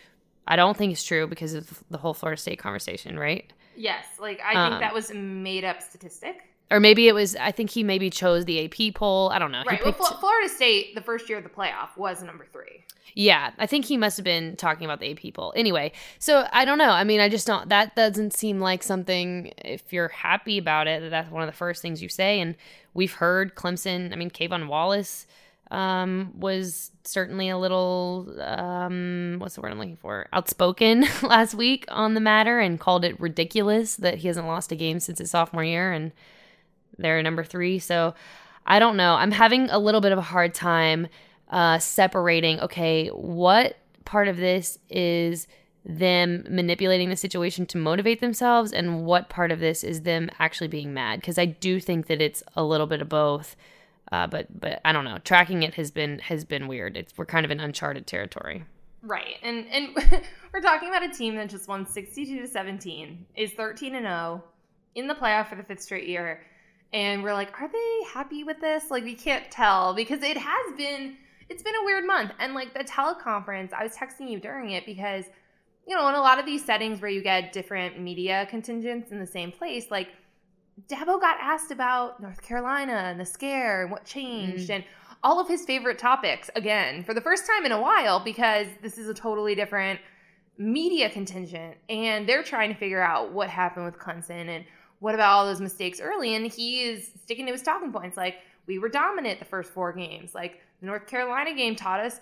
I 0.47 0.57
don't 0.57 0.77
think 0.77 0.92
is 0.92 1.05
true 1.05 1.27
because 1.27 1.55
of 1.55 1.83
the 1.90 1.99
whole 1.99 2.14
Florida 2.14 2.40
State 2.40 2.59
conversation, 2.59 3.18
right? 3.18 3.53
Yes, 3.77 4.05
like 4.18 4.40
I 4.40 4.55
think 4.55 4.75
um, 4.75 4.81
that 4.81 4.94
was 4.94 5.11
a 5.11 5.14
made 5.14 5.64
up 5.64 5.83
statistic. 5.83 6.42
Or 6.71 6.81
maybe 6.81 7.09
it 7.09 7.14
was. 7.14 7.35
I 7.37 7.53
think 7.53 7.71
he 7.71 7.83
maybe 7.83 8.11
chose 8.11 8.44
the 8.44 8.64
AP 8.64 8.94
poll. 8.94 9.31
I 9.31 9.38
don't 9.38 9.53
know. 9.53 9.62
Right. 9.66 9.83
Picked, 9.83 9.99
well, 9.99 10.18
Florida 10.18 10.49
State, 10.51 10.94
the 10.94 11.01
first 11.01 11.29
year 11.29 11.38
of 11.38 11.44
the 11.44 11.51
playoff, 11.51 11.97
was 11.97 12.23
number 12.23 12.47
three. 12.53 12.85
Yeah, 13.14 13.53
I 13.59 13.66
think 13.66 13.87
he 13.87 13.97
must 13.97 14.16
have 14.18 14.25
been 14.25 14.55
talking 14.57 14.85
about 14.85 15.01
the 15.01 15.11
AP 15.11 15.35
poll. 15.35 15.53
Anyway, 15.57 15.92
so 16.18 16.47
I 16.53 16.64
don't 16.64 16.77
know. 16.77 16.90
I 16.90 17.05
mean, 17.05 17.21
I 17.21 17.29
just 17.29 17.47
don't. 17.47 17.68
That 17.71 17.97
doesn't 17.97 18.35
seem 18.35 18.61
like 18.61 18.83
something. 18.83 19.53
If 19.64 19.92
you're 19.92 20.09
happy 20.09 20.59
about 20.59 20.88
it, 20.88 21.09
that's 21.11 21.31
one 21.31 21.42
of 21.42 21.47
the 21.47 21.57
first 21.57 21.81
things 21.81 22.03
you 22.03 22.09
say. 22.09 22.38
And 22.40 22.55
we've 22.92 23.14
heard 23.14 23.55
Clemson. 23.55 24.12
I 24.12 24.16
mean, 24.16 24.31
K'Von 24.31 24.68
Wallace 24.68 25.27
um, 25.71 26.33
was 26.35 26.91
certainly 27.05 27.49
a 27.49 27.59
little 27.59 28.35
um, 28.41 29.37
what's 29.39 29.55
the 29.55 29.61
word 29.61 29.73
I'm 29.73 29.79
looking 29.79 29.97
for 29.97 30.27
outspoken 30.33 31.07
last 31.23 31.55
week 31.55 31.85
on 31.89 32.15
the 32.15 32.21
matter 32.21 32.59
and 32.59 32.81
called 32.81 33.05
it 33.05 33.21
ridiculous 33.21 33.97
that 33.97 34.19
he 34.19 34.29
hasn't 34.29 34.47
lost 34.47 34.73
a 34.73 34.77
game 34.77 35.01
since 35.01 35.19
his 35.19 35.31
sophomore 35.31 35.65
year 35.65 35.93
and 35.93 36.13
they're 36.99 37.23
number 37.23 37.45
three. 37.45 37.79
So 37.79 38.15
I 38.67 38.79
don't 38.79 38.97
know. 38.97 39.15
I'm 39.15 39.31
having 39.31 39.71
a 39.71 39.79
little 39.79 40.01
bit 40.01 40.13
of 40.13 40.19
a 40.19 40.23
hard 40.23 40.53
time 40.55 41.09
uh, 41.49 41.79
separating. 41.79 42.61
Okay, 42.61 43.09
what 43.09 43.79
part 44.05 44.29
of 44.29 44.37
this 44.37 44.79
is 44.91 45.47
them 45.85 46.45
manipulating 46.51 47.09
the 47.09 47.17
situation 47.17 47.65
to 47.67 47.79
motivate 47.79 48.21
themselves, 48.21 48.73
and 48.73 49.07
what 49.07 49.31
part 49.31 49.51
of 49.51 49.59
this 49.59 49.83
is 49.83 50.03
them 50.03 50.29
actually 50.39 50.69
being 50.69 50.93
mad? 50.93 51.21
Because 51.21 51.39
I 51.39 51.47
do 51.47 51.81
think 51.81 52.09
that 52.09 52.21
it's 52.21 52.43
a 52.55 52.63
little 52.63 52.87
bit 52.87 53.01
of 53.01 53.09
both. 53.09 53.57
Uh, 54.11 54.27
but 54.27 54.47
but 54.59 54.81
I 54.85 54.92
don't 54.92 55.05
know. 55.05 55.18
Tracking 55.25 55.62
it 55.62 55.75
has 55.75 55.90
been 55.90 56.18
has 56.21 56.44
been 56.44 56.66
weird. 56.66 56.97
It's 56.97 57.12
we're 57.16 57.27
kind 57.27 57.44
of 57.44 57.51
in 57.51 57.61
uncharted 57.61 58.07
territory. 58.07 58.64
Right. 59.03 59.37
And 59.42 59.66
and 59.71 59.97
we're 60.53 60.61
talking 60.61 60.88
about 60.88 61.03
a 61.03 61.11
team 61.11 61.37
that 61.37 61.49
just 61.51 61.68
won 61.68 61.87
62 61.87 62.40
to 62.40 62.47
17, 62.47 63.27
is 63.37 63.53
13 63.53 63.94
and 63.94 64.05
0 64.05 64.42
in 64.94 65.07
the 65.07 65.14
playoff 65.14 65.49
for 65.49 65.57
the 65.57 65.62
fifth 65.62 65.83
straight 65.83 66.09
year. 66.09 66.42
And 66.92 67.23
we're 67.23 67.35
like, 67.35 67.61
are 67.61 67.68
they 67.68 68.07
happy 68.12 68.44
with 68.44 68.61
this? 68.61 68.90
Like 68.90 69.05
we 69.05 69.14
can't 69.14 69.51
tell 69.51 69.94
because 69.94 70.23
it 70.23 70.37
has 70.37 70.77
been 70.77 71.16
it's 71.49 71.62
been 71.62 71.75
a 71.83 71.85
weird 71.85 72.07
month. 72.07 72.33
And 72.38 72.55
like 72.55 72.75
the 72.75 72.85
teleconference, 72.85 73.73
I 73.73 73.83
was 73.83 73.94
texting 73.94 74.31
you 74.31 74.40
during 74.40 74.71
it 74.71 74.87
because 74.87 75.25
you 75.87 75.97
know, 75.97 76.07
in 76.09 76.14
a 76.14 76.21
lot 76.21 76.38
of 76.38 76.44
these 76.44 76.62
settings 76.62 77.01
where 77.01 77.11
you 77.11 77.23
get 77.23 77.51
different 77.53 77.99
media 77.99 78.47
contingents 78.51 79.11
in 79.11 79.18
the 79.18 79.27
same 79.27 79.51
place, 79.51 79.90
like 79.90 80.09
Dabo 80.87 81.21
got 81.21 81.38
asked 81.41 81.71
about 81.71 82.21
North 82.21 82.43
Carolina 82.43 82.93
and 82.93 83.19
the 83.19 83.25
scare 83.25 83.83
and 83.83 83.91
what 83.91 84.05
changed 84.05 84.69
mm. 84.69 84.77
and 84.77 84.85
all 85.23 85.41
of 85.41 85.49
his 85.49 85.64
favorite 85.64 85.99
topics 85.99 86.51
again 86.55 87.03
for 87.03 87.14
the 87.14 87.21
first 87.21 87.45
time 87.47 87.67
in 87.67 87.73
a 87.73 87.81
while 87.81 88.21
because 88.21 88.67
this 88.83 88.99
is 88.99 89.09
a 89.09 89.14
totally 89.14 89.55
different 89.55 89.99
media 90.59 91.11
contingent 91.11 91.77
and 91.88 92.29
they're 92.29 92.43
trying 92.43 92.73
to 92.73 92.79
figure 92.79 93.03
out 93.03 93.33
what 93.33 93.49
happened 93.49 93.87
with 93.87 93.99
Clemson 93.99 94.49
and 94.49 94.64
what 95.01 95.14
about 95.14 95.33
all 95.33 95.47
those 95.47 95.61
mistakes 95.61 96.01
early 96.01 96.35
and 96.35 96.47
he 96.53 96.83
is 96.83 97.11
sticking 97.23 97.47
to 97.47 97.53
his 97.53 97.62
talking 97.62 97.93
points. 97.93 98.17
Like 98.17 98.37
we 98.67 98.79
were 98.79 98.88
dominant 98.88 99.38
the 99.38 99.45
first 99.45 99.73
four 99.73 99.93
games. 99.93 100.35
Like 100.35 100.61
the 100.81 100.87
North 100.87 101.07
Carolina 101.07 101.55
game 101.55 101.75
taught 101.75 102.01
us 102.01 102.21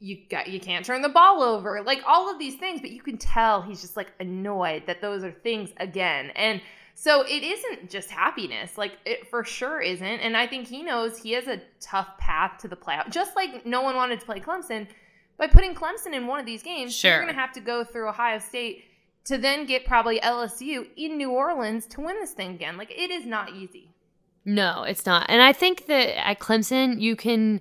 you 0.00 0.18
got 0.30 0.46
you 0.46 0.60
can't 0.60 0.84
turn 0.84 1.02
the 1.02 1.08
ball 1.08 1.42
over. 1.42 1.82
Like 1.82 2.02
all 2.06 2.30
of 2.30 2.38
these 2.38 2.56
things 2.56 2.80
but 2.80 2.90
you 2.90 3.02
can 3.02 3.18
tell 3.18 3.62
he's 3.62 3.80
just 3.80 3.96
like 3.96 4.12
annoyed 4.20 4.84
that 4.86 5.00
those 5.00 5.24
are 5.24 5.32
things 5.32 5.70
again. 5.78 6.30
And 6.36 6.60
so 7.00 7.22
it 7.22 7.44
isn't 7.44 7.90
just 7.90 8.10
happiness. 8.10 8.76
Like 8.76 8.94
it 9.04 9.28
for 9.28 9.44
sure 9.44 9.80
isn't. 9.80 10.02
And 10.02 10.36
I 10.36 10.48
think 10.48 10.66
he 10.66 10.82
knows 10.82 11.16
he 11.16 11.30
has 11.32 11.46
a 11.46 11.60
tough 11.78 12.18
path 12.18 12.58
to 12.62 12.68
the 12.68 12.74
playoff. 12.74 13.08
Just 13.08 13.36
like 13.36 13.64
no 13.64 13.82
one 13.82 13.94
wanted 13.94 14.18
to 14.18 14.26
play 14.26 14.40
Clemson, 14.40 14.88
by 15.36 15.46
putting 15.46 15.76
Clemson 15.76 16.12
in 16.12 16.26
one 16.26 16.40
of 16.40 16.46
these 16.46 16.64
games, 16.64 16.92
sure. 16.92 17.12
you're 17.12 17.20
going 17.22 17.32
to 17.32 17.40
have 17.40 17.52
to 17.52 17.60
go 17.60 17.84
through 17.84 18.08
Ohio 18.08 18.40
State 18.40 18.84
to 19.26 19.38
then 19.38 19.64
get 19.64 19.84
probably 19.84 20.18
LSU 20.18 20.88
in 20.96 21.16
New 21.16 21.30
Orleans 21.30 21.86
to 21.86 22.00
win 22.00 22.16
this 22.16 22.32
thing 22.32 22.56
again. 22.56 22.76
Like 22.76 22.90
it 22.90 23.12
is 23.12 23.24
not 23.24 23.54
easy. 23.54 23.94
No, 24.44 24.82
it's 24.82 25.06
not. 25.06 25.26
And 25.28 25.40
I 25.40 25.52
think 25.52 25.86
that 25.86 26.18
at 26.18 26.40
Clemson, 26.40 27.00
you 27.00 27.14
can 27.14 27.60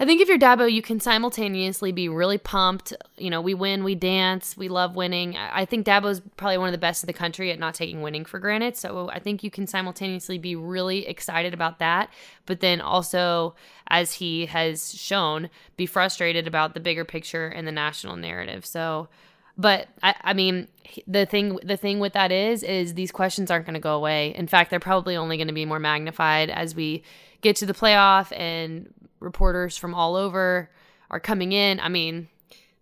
I 0.00 0.04
think 0.04 0.20
if 0.20 0.28
you're 0.28 0.38
Dabo, 0.38 0.70
you 0.70 0.80
can 0.80 1.00
simultaneously 1.00 1.90
be 1.90 2.08
really 2.08 2.38
pumped. 2.38 2.92
You 3.16 3.30
know, 3.30 3.40
we 3.40 3.52
win, 3.52 3.82
we 3.82 3.96
dance, 3.96 4.56
we 4.56 4.68
love 4.68 4.94
winning. 4.94 5.36
I 5.36 5.64
think 5.64 5.84
Dabo's 5.84 6.20
probably 6.36 6.58
one 6.58 6.68
of 6.68 6.72
the 6.72 6.78
best 6.78 7.02
in 7.02 7.08
the 7.08 7.12
country 7.12 7.50
at 7.50 7.58
not 7.58 7.74
taking 7.74 8.00
winning 8.00 8.24
for 8.24 8.38
granted. 8.38 8.76
So 8.76 9.10
I 9.10 9.18
think 9.18 9.42
you 9.42 9.50
can 9.50 9.66
simultaneously 9.66 10.38
be 10.38 10.54
really 10.54 11.06
excited 11.08 11.52
about 11.52 11.80
that, 11.80 12.10
but 12.46 12.60
then 12.60 12.80
also, 12.80 13.56
as 13.88 14.14
he 14.14 14.46
has 14.46 14.94
shown, 14.94 15.50
be 15.76 15.86
frustrated 15.86 16.46
about 16.46 16.74
the 16.74 16.80
bigger 16.80 17.04
picture 17.04 17.48
and 17.48 17.66
the 17.66 17.72
national 17.72 18.14
narrative. 18.14 18.64
So, 18.64 19.08
but 19.56 19.88
I, 20.04 20.14
I 20.22 20.32
mean, 20.32 20.68
the 21.08 21.26
thing 21.26 21.58
the 21.64 21.76
thing 21.76 21.98
with 21.98 22.12
that 22.12 22.30
is, 22.30 22.62
is 22.62 22.94
these 22.94 23.10
questions 23.10 23.50
aren't 23.50 23.66
going 23.66 23.74
to 23.74 23.80
go 23.80 23.96
away. 23.96 24.32
In 24.36 24.46
fact, 24.46 24.70
they're 24.70 24.78
probably 24.78 25.16
only 25.16 25.36
going 25.36 25.48
to 25.48 25.54
be 25.54 25.64
more 25.64 25.80
magnified 25.80 26.50
as 26.50 26.76
we 26.76 27.02
get 27.40 27.56
to 27.56 27.66
the 27.66 27.74
playoff 27.74 28.32
and 28.38 28.92
reporters 29.20 29.76
from 29.76 29.94
all 29.94 30.16
over 30.16 30.70
are 31.10 31.20
coming 31.20 31.52
in. 31.52 31.80
I 31.80 31.88
mean, 31.88 32.28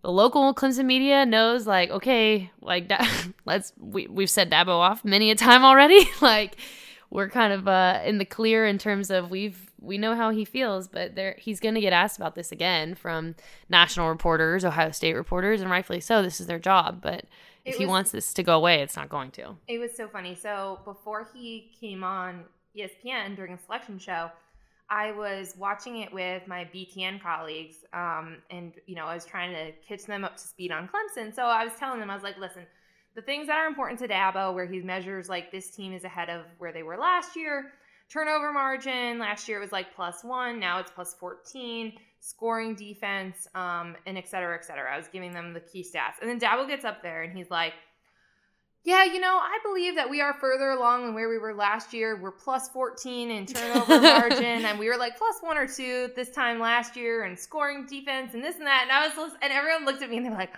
the 0.01 0.11
local 0.11 0.53
Clemson 0.53 0.85
media 0.85 1.25
knows 1.25 1.67
like, 1.67 1.89
okay, 1.89 2.51
like 2.61 2.91
let's 3.45 3.73
we 3.79 4.07
we've 4.07 4.29
set 4.29 4.49
Dabo 4.49 4.69
off 4.69 5.03
many 5.03 5.31
a 5.31 5.35
time 5.35 5.63
already. 5.63 6.07
like 6.21 6.57
we're 7.09 7.29
kind 7.29 7.53
of 7.53 7.67
uh 7.67 8.01
in 8.05 8.17
the 8.17 8.25
clear 8.25 8.65
in 8.65 8.77
terms 8.77 9.09
of 9.09 9.31
we've 9.31 9.71
we 9.79 9.97
know 9.97 10.15
how 10.15 10.31
he 10.31 10.45
feels, 10.45 10.87
but 10.87 11.15
there 11.15 11.35
he's 11.37 11.59
going 11.59 11.75
to 11.75 11.81
get 11.81 11.93
asked 11.93 12.17
about 12.17 12.35
this 12.35 12.51
again 12.51 12.95
from 12.95 13.35
national 13.69 14.09
reporters, 14.09 14.65
Ohio 14.65 14.91
State 14.91 15.13
reporters, 15.13 15.61
and 15.61 15.69
rightfully 15.69 15.99
so. 15.99 16.21
This 16.21 16.41
is 16.41 16.47
their 16.47 16.59
job, 16.59 16.99
but 17.01 17.25
if 17.63 17.73
was, 17.73 17.77
he 17.77 17.85
wants 17.85 18.11
this 18.11 18.33
to 18.33 18.43
go 18.43 18.55
away, 18.55 18.81
it's 18.81 18.95
not 18.95 19.09
going 19.09 19.31
to. 19.31 19.55
It 19.67 19.79
was 19.79 19.95
so 19.95 20.07
funny. 20.07 20.35
So 20.35 20.79
before 20.85 21.27
he 21.33 21.71
came 21.79 22.03
on 22.03 22.45
ESPN 22.75 23.35
during 23.35 23.53
a 23.53 23.59
selection 23.59 23.99
show, 23.99 24.31
I 24.89 25.11
was 25.11 25.53
watching 25.57 25.97
it 25.97 26.13
with 26.13 26.47
my 26.47 26.67
BTN 26.73 27.21
colleagues, 27.21 27.77
um, 27.93 28.37
and 28.49 28.73
you 28.85 28.95
know, 28.95 29.05
I 29.05 29.13
was 29.13 29.25
trying 29.25 29.51
to 29.53 29.71
catch 29.87 30.05
them 30.05 30.23
up 30.23 30.37
to 30.37 30.47
speed 30.47 30.71
on 30.71 30.87
Clemson. 30.87 31.35
So 31.35 31.43
I 31.43 31.63
was 31.63 31.73
telling 31.77 31.99
them, 31.99 32.09
I 32.09 32.13
was 32.13 32.23
like, 32.23 32.37
listen, 32.37 32.65
the 33.15 33.21
things 33.21 33.47
that 33.47 33.57
are 33.57 33.67
important 33.67 33.99
to 33.99 34.07
Dabo, 34.07 34.53
where 34.53 34.65
he 34.65 34.79
measures 34.81 35.27
like 35.27 35.51
this 35.51 35.71
team 35.71 35.91
is 35.91 36.03
ahead 36.03 36.29
of 36.29 36.45
where 36.59 36.71
they 36.71 36.83
were 36.83 36.97
last 36.97 37.35
year. 37.35 37.73
Turnover 38.09 38.53
margin 38.53 39.19
last 39.19 39.49
year 39.49 39.57
it 39.57 39.61
was 39.61 39.73
like 39.73 39.93
plus 39.93 40.23
one, 40.23 40.59
now 40.59 40.79
it's 40.79 40.91
plus 40.91 41.13
14. 41.15 41.93
Scoring 42.19 42.75
defense, 42.75 43.47
um, 43.55 43.95
and 44.05 44.17
et 44.17 44.27
cetera, 44.27 44.55
et 44.55 44.65
cetera. 44.65 44.93
I 44.93 44.97
was 44.97 45.07
giving 45.07 45.31
them 45.31 45.53
the 45.53 45.59
key 45.59 45.83
stats. 45.83 46.19
And 46.21 46.29
then 46.29 46.39
Dabo 46.39 46.67
gets 46.67 46.83
up 46.83 47.01
there 47.01 47.23
and 47.23 47.37
he's 47.37 47.49
like, 47.49 47.73
yeah, 48.83 49.03
you 49.03 49.19
know, 49.19 49.37
I 49.37 49.59
believe 49.63 49.95
that 49.95 50.09
we 50.09 50.21
are 50.21 50.33
further 50.33 50.69
along 50.69 51.05
than 51.05 51.13
where 51.13 51.27
we 51.27 51.37
were 51.37 51.53
last 51.53 51.93
year. 51.93 52.15
We're 52.15 52.31
plus 52.31 52.69
14 52.69 53.31
in 53.31 53.45
turnover 53.45 54.01
margin, 54.01 54.65
and 54.65 54.79
we 54.79 54.87
were 54.87 54.97
like 54.97 55.17
plus 55.17 55.35
one 55.41 55.57
or 55.57 55.67
two 55.67 56.09
this 56.15 56.29
time 56.31 56.59
last 56.59 56.95
year, 56.95 57.23
and 57.23 57.37
scoring 57.37 57.85
defense, 57.85 58.33
and 58.33 58.43
this 58.43 58.55
and 58.57 58.65
that. 58.65 58.83
And 58.83 58.91
I 58.91 59.07
was, 59.07 59.33
and 59.41 59.51
everyone 59.51 59.85
looked 59.85 60.01
at 60.01 60.09
me 60.09 60.17
and 60.17 60.25
they 60.25 60.29
were 60.29 60.37
like, 60.37 60.53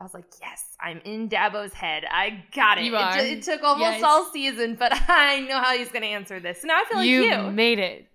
I 0.00 0.04
was 0.04 0.14
like, 0.14 0.26
yes, 0.40 0.76
I'm 0.80 1.00
in 1.04 1.28
Dabo's 1.28 1.72
head. 1.72 2.04
I 2.10 2.44
got 2.54 2.78
it. 2.78 2.84
You 2.84 2.96
are. 2.96 3.18
It, 3.18 3.38
it 3.38 3.42
took 3.42 3.62
almost 3.62 3.90
yes. 3.90 4.02
all 4.02 4.24
season, 4.26 4.74
but 4.74 4.92
I 5.08 5.40
know 5.40 5.60
how 5.60 5.76
he's 5.76 5.88
going 5.88 6.02
to 6.02 6.08
answer 6.08 6.40
this. 6.40 6.62
So 6.62 6.68
now 6.68 6.80
I 6.80 6.84
feel 6.84 6.98
like 6.98 7.08
you, 7.08 7.22
you 7.22 7.50
made 7.50 7.78
it. 7.78 8.06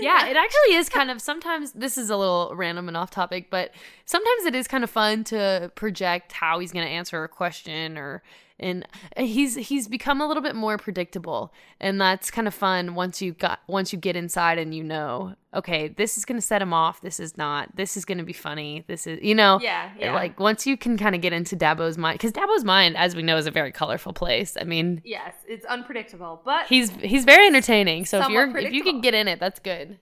Yeah, 0.00 0.26
it 0.26 0.36
actually 0.36 0.74
is 0.74 0.88
kind 0.88 1.10
of 1.10 1.20
sometimes 1.20 1.72
this 1.72 1.98
is 1.98 2.10
a 2.10 2.16
little 2.16 2.52
random 2.54 2.88
and 2.88 2.96
off 2.96 3.10
topic, 3.10 3.48
but 3.50 3.72
sometimes 4.06 4.46
it 4.46 4.54
is 4.54 4.66
kind 4.66 4.82
of 4.82 4.90
fun 4.90 5.24
to 5.24 5.70
project 5.74 6.32
how 6.32 6.58
he's 6.58 6.72
going 6.72 6.86
to 6.86 6.90
answer 6.90 7.22
a 7.22 7.28
question 7.28 7.98
or 7.98 8.22
and 8.60 8.86
he's 9.16 9.56
he's 9.56 9.88
become 9.88 10.20
a 10.20 10.26
little 10.26 10.42
bit 10.42 10.54
more 10.54 10.78
predictable. 10.78 11.52
And 11.80 12.00
that's 12.00 12.30
kind 12.30 12.46
of 12.46 12.54
fun 12.54 12.94
once 12.94 13.20
you 13.20 13.32
got 13.32 13.60
once 13.66 13.92
you 13.92 13.98
get 13.98 14.14
inside 14.14 14.58
and 14.58 14.74
you 14.74 14.84
know 14.84 15.34
okay 15.52 15.88
this 15.88 16.18
is 16.18 16.24
going 16.24 16.40
to 16.40 16.44
set 16.44 16.60
him 16.60 16.72
off 16.72 17.00
this 17.00 17.20
is 17.20 17.36
not 17.36 17.74
this 17.76 17.96
is 17.96 18.04
going 18.04 18.18
to 18.18 18.24
be 18.24 18.32
funny 18.32 18.84
this 18.86 19.06
is 19.06 19.20
you 19.22 19.34
know? 19.34 19.58
Yeah, 19.60 19.90
yeah. 19.98 20.14
like 20.14 20.38
once 20.38 20.66
you 20.66 20.76
can 20.76 20.96
kind 20.96 21.14
of 21.14 21.20
get 21.20 21.32
into 21.32 21.56
Dabo's 21.56 21.98
mind 21.98 22.20
cuz 22.20 22.32
Dabo's 22.32 22.64
mind 22.64 22.96
as 22.96 23.16
we 23.16 23.22
know 23.22 23.36
is 23.36 23.46
a 23.46 23.50
very 23.50 23.72
colorful 23.72 24.12
place. 24.12 24.56
I 24.60 24.64
mean 24.64 25.02
yes 25.04 25.34
it's 25.48 25.64
unpredictable 25.66 26.40
but 26.44 26.66
he's 26.66 26.90
he's 26.90 27.24
very 27.24 27.46
entertaining. 27.46 28.04
So 28.04 28.20
if 28.20 28.28
you're 28.28 28.56
if 28.56 28.72
you 28.72 28.84
can 28.84 29.00
get 29.00 29.14
in 29.14 29.26
it 29.26 29.40
that's 29.40 29.58
good. 29.58 29.98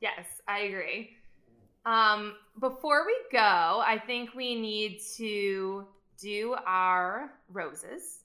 Yes 0.00 0.24
i 0.46 0.60
agree. 0.60 1.16
Um 1.84 2.34
before 2.60 3.06
we 3.06 3.16
go 3.32 3.82
i 3.84 4.00
think 4.04 4.34
we 4.34 4.60
need 4.60 5.00
to 5.16 5.86
do 6.20 6.56
our 6.66 7.30
roses. 7.50 8.24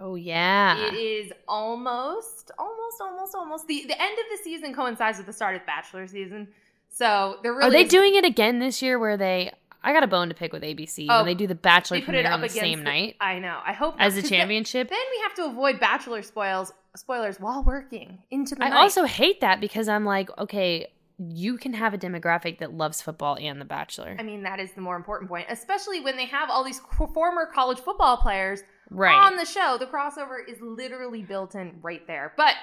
Oh 0.00 0.14
yeah. 0.14 0.86
It 0.86 0.94
is 0.94 1.32
almost, 1.48 2.52
almost, 2.58 3.00
almost, 3.00 3.34
almost 3.34 3.66
the 3.66 3.84
the 3.86 4.00
end 4.00 4.18
of 4.18 4.24
the 4.30 4.42
season 4.44 4.74
coincides 4.74 5.18
with 5.18 5.26
the 5.26 5.32
start 5.32 5.56
of 5.56 5.66
Bachelor 5.66 6.06
season. 6.06 6.48
So 6.88 7.38
they're 7.42 7.52
really 7.52 7.68
Are 7.68 7.70
they 7.70 7.84
doing 7.84 8.14
it 8.14 8.24
again 8.24 8.60
this 8.60 8.80
year 8.80 8.98
where 8.98 9.16
they 9.16 9.52
I 9.82 9.92
got 9.92 10.02
a 10.02 10.08
bone 10.08 10.28
to 10.28 10.34
pick 10.34 10.52
with 10.52 10.62
ABC 10.62 11.06
oh, 11.08 11.18
when 11.18 11.26
they 11.26 11.34
do 11.34 11.46
the 11.46 11.54
Bachelor 11.54 11.98
put 11.98 12.06
premiere 12.06 12.30
on 12.30 12.40
the 12.40 12.48
same 12.48 12.80
the, 12.80 12.84
night. 12.84 13.16
I 13.20 13.38
know. 13.38 13.60
I 13.64 13.72
hope 13.72 13.96
as 13.98 14.16
a 14.16 14.22
championship. 14.22 14.88
Then 14.88 14.98
we 15.10 15.22
have 15.22 15.34
to 15.34 15.44
avoid 15.46 15.80
Bachelor 15.80 16.22
spoils 16.22 16.72
spoilers 16.96 17.38
while 17.38 17.62
working 17.62 18.18
into 18.30 18.54
the 18.54 18.64
I 18.64 18.70
night. 18.70 18.78
also 18.78 19.04
hate 19.04 19.40
that 19.40 19.60
because 19.60 19.88
I'm 19.88 20.04
like, 20.04 20.30
okay, 20.38 20.88
you 21.18 21.58
can 21.58 21.74
have 21.74 21.94
a 21.94 21.98
demographic 21.98 22.58
that 22.58 22.72
loves 22.74 23.02
football 23.02 23.36
and 23.40 23.60
The 23.60 23.64
Bachelor. 23.64 24.16
I 24.18 24.22
mean, 24.22 24.42
that 24.44 24.60
is 24.60 24.72
the 24.72 24.80
more 24.80 24.96
important 24.96 25.28
point, 25.28 25.46
especially 25.48 26.00
when 26.00 26.16
they 26.16 26.26
have 26.26 26.48
all 26.48 26.62
these 26.62 26.80
former 27.12 27.46
college 27.46 27.78
football 27.78 28.16
players 28.18 28.62
right. 28.90 29.14
on 29.14 29.36
the 29.36 29.44
show. 29.44 29.76
The 29.78 29.86
crossover 29.86 30.38
is 30.46 30.60
literally 30.60 31.22
built 31.22 31.56
in 31.56 31.78
right 31.82 32.06
there. 32.06 32.32
But 32.36 32.54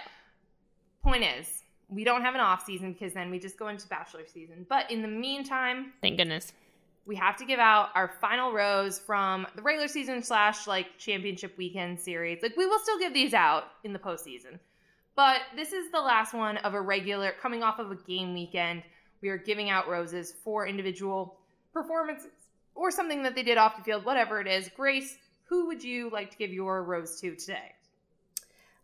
point 1.03 1.25
is, 1.37 1.63
we 1.89 2.03
don't 2.03 2.21
have 2.21 2.33
an 2.33 2.41
off 2.41 2.65
season 2.65 2.93
because 2.93 3.13
then 3.13 3.29
we 3.29 3.39
just 3.39 3.59
go 3.59 3.67
into 3.67 3.87
Bachelor 3.87 4.25
season. 4.25 4.65
But 4.69 4.89
in 4.89 5.01
the 5.01 5.07
meantime, 5.07 5.91
thank 6.01 6.17
goodness, 6.17 6.53
we 7.05 7.15
have 7.17 7.35
to 7.37 7.45
give 7.45 7.59
out 7.59 7.89
our 7.93 8.13
final 8.21 8.53
rows 8.53 8.99
from 8.99 9.45
the 9.55 9.61
regular 9.61 9.87
season 9.87 10.23
slash 10.23 10.65
like 10.65 10.97
championship 10.97 11.57
weekend 11.57 11.99
series. 11.99 12.41
Like 12.41 12.55
we 12.55 12.65
will 12.65 12.79
still 12.79 12.97
give 12.97 13.13
these 13.13 13.33
out 13.33 13.65
in 13.83 13.93
the 13.93 13.99
postseason. 13.99 14.59
But 15.15 15.41
this 15.55 15.71
is 15.71 15.91
the 15.91 16.01
last 16.01 16.33
one 16.33 16.57
of 16.57 16.73
a 16.73 16.81
regular 16.81 17.33
coming 17.41 17.63
off 17.63 17.79
of 17.79 17.91
a 17.91 17.95
game 17.95 18.33
weekend. 18.33 18.83
we 19.21 19.29
are 19.29 19.37
giving 19.37 19.69
out 19.69 19.87
roses 19.87 20.33
for 20.43 20.67
individual 20.67 21.37
performances 21.73 22.31
or 22.75 22.91
something 22.91 23.23
that 23.23 23.33
they 23.33 23.43
did 23.43 23.57
off 23.57 23.77
the 23.77 23.83
field, 23.83 24.05
whatever 24.05 24.41
it 24.41 24.47
is. 24.47 24.69
Grace, 24.75 25.17
who 25.45 25.67
would 25.67 25.83
you 25.83 26.09
like 26.09 26.31
to 26.31 26.37
give 26.37 26.51
your 26.51 26.83
rose 26.83 27.19
to 27.21 27.35
today? 27.35 27.73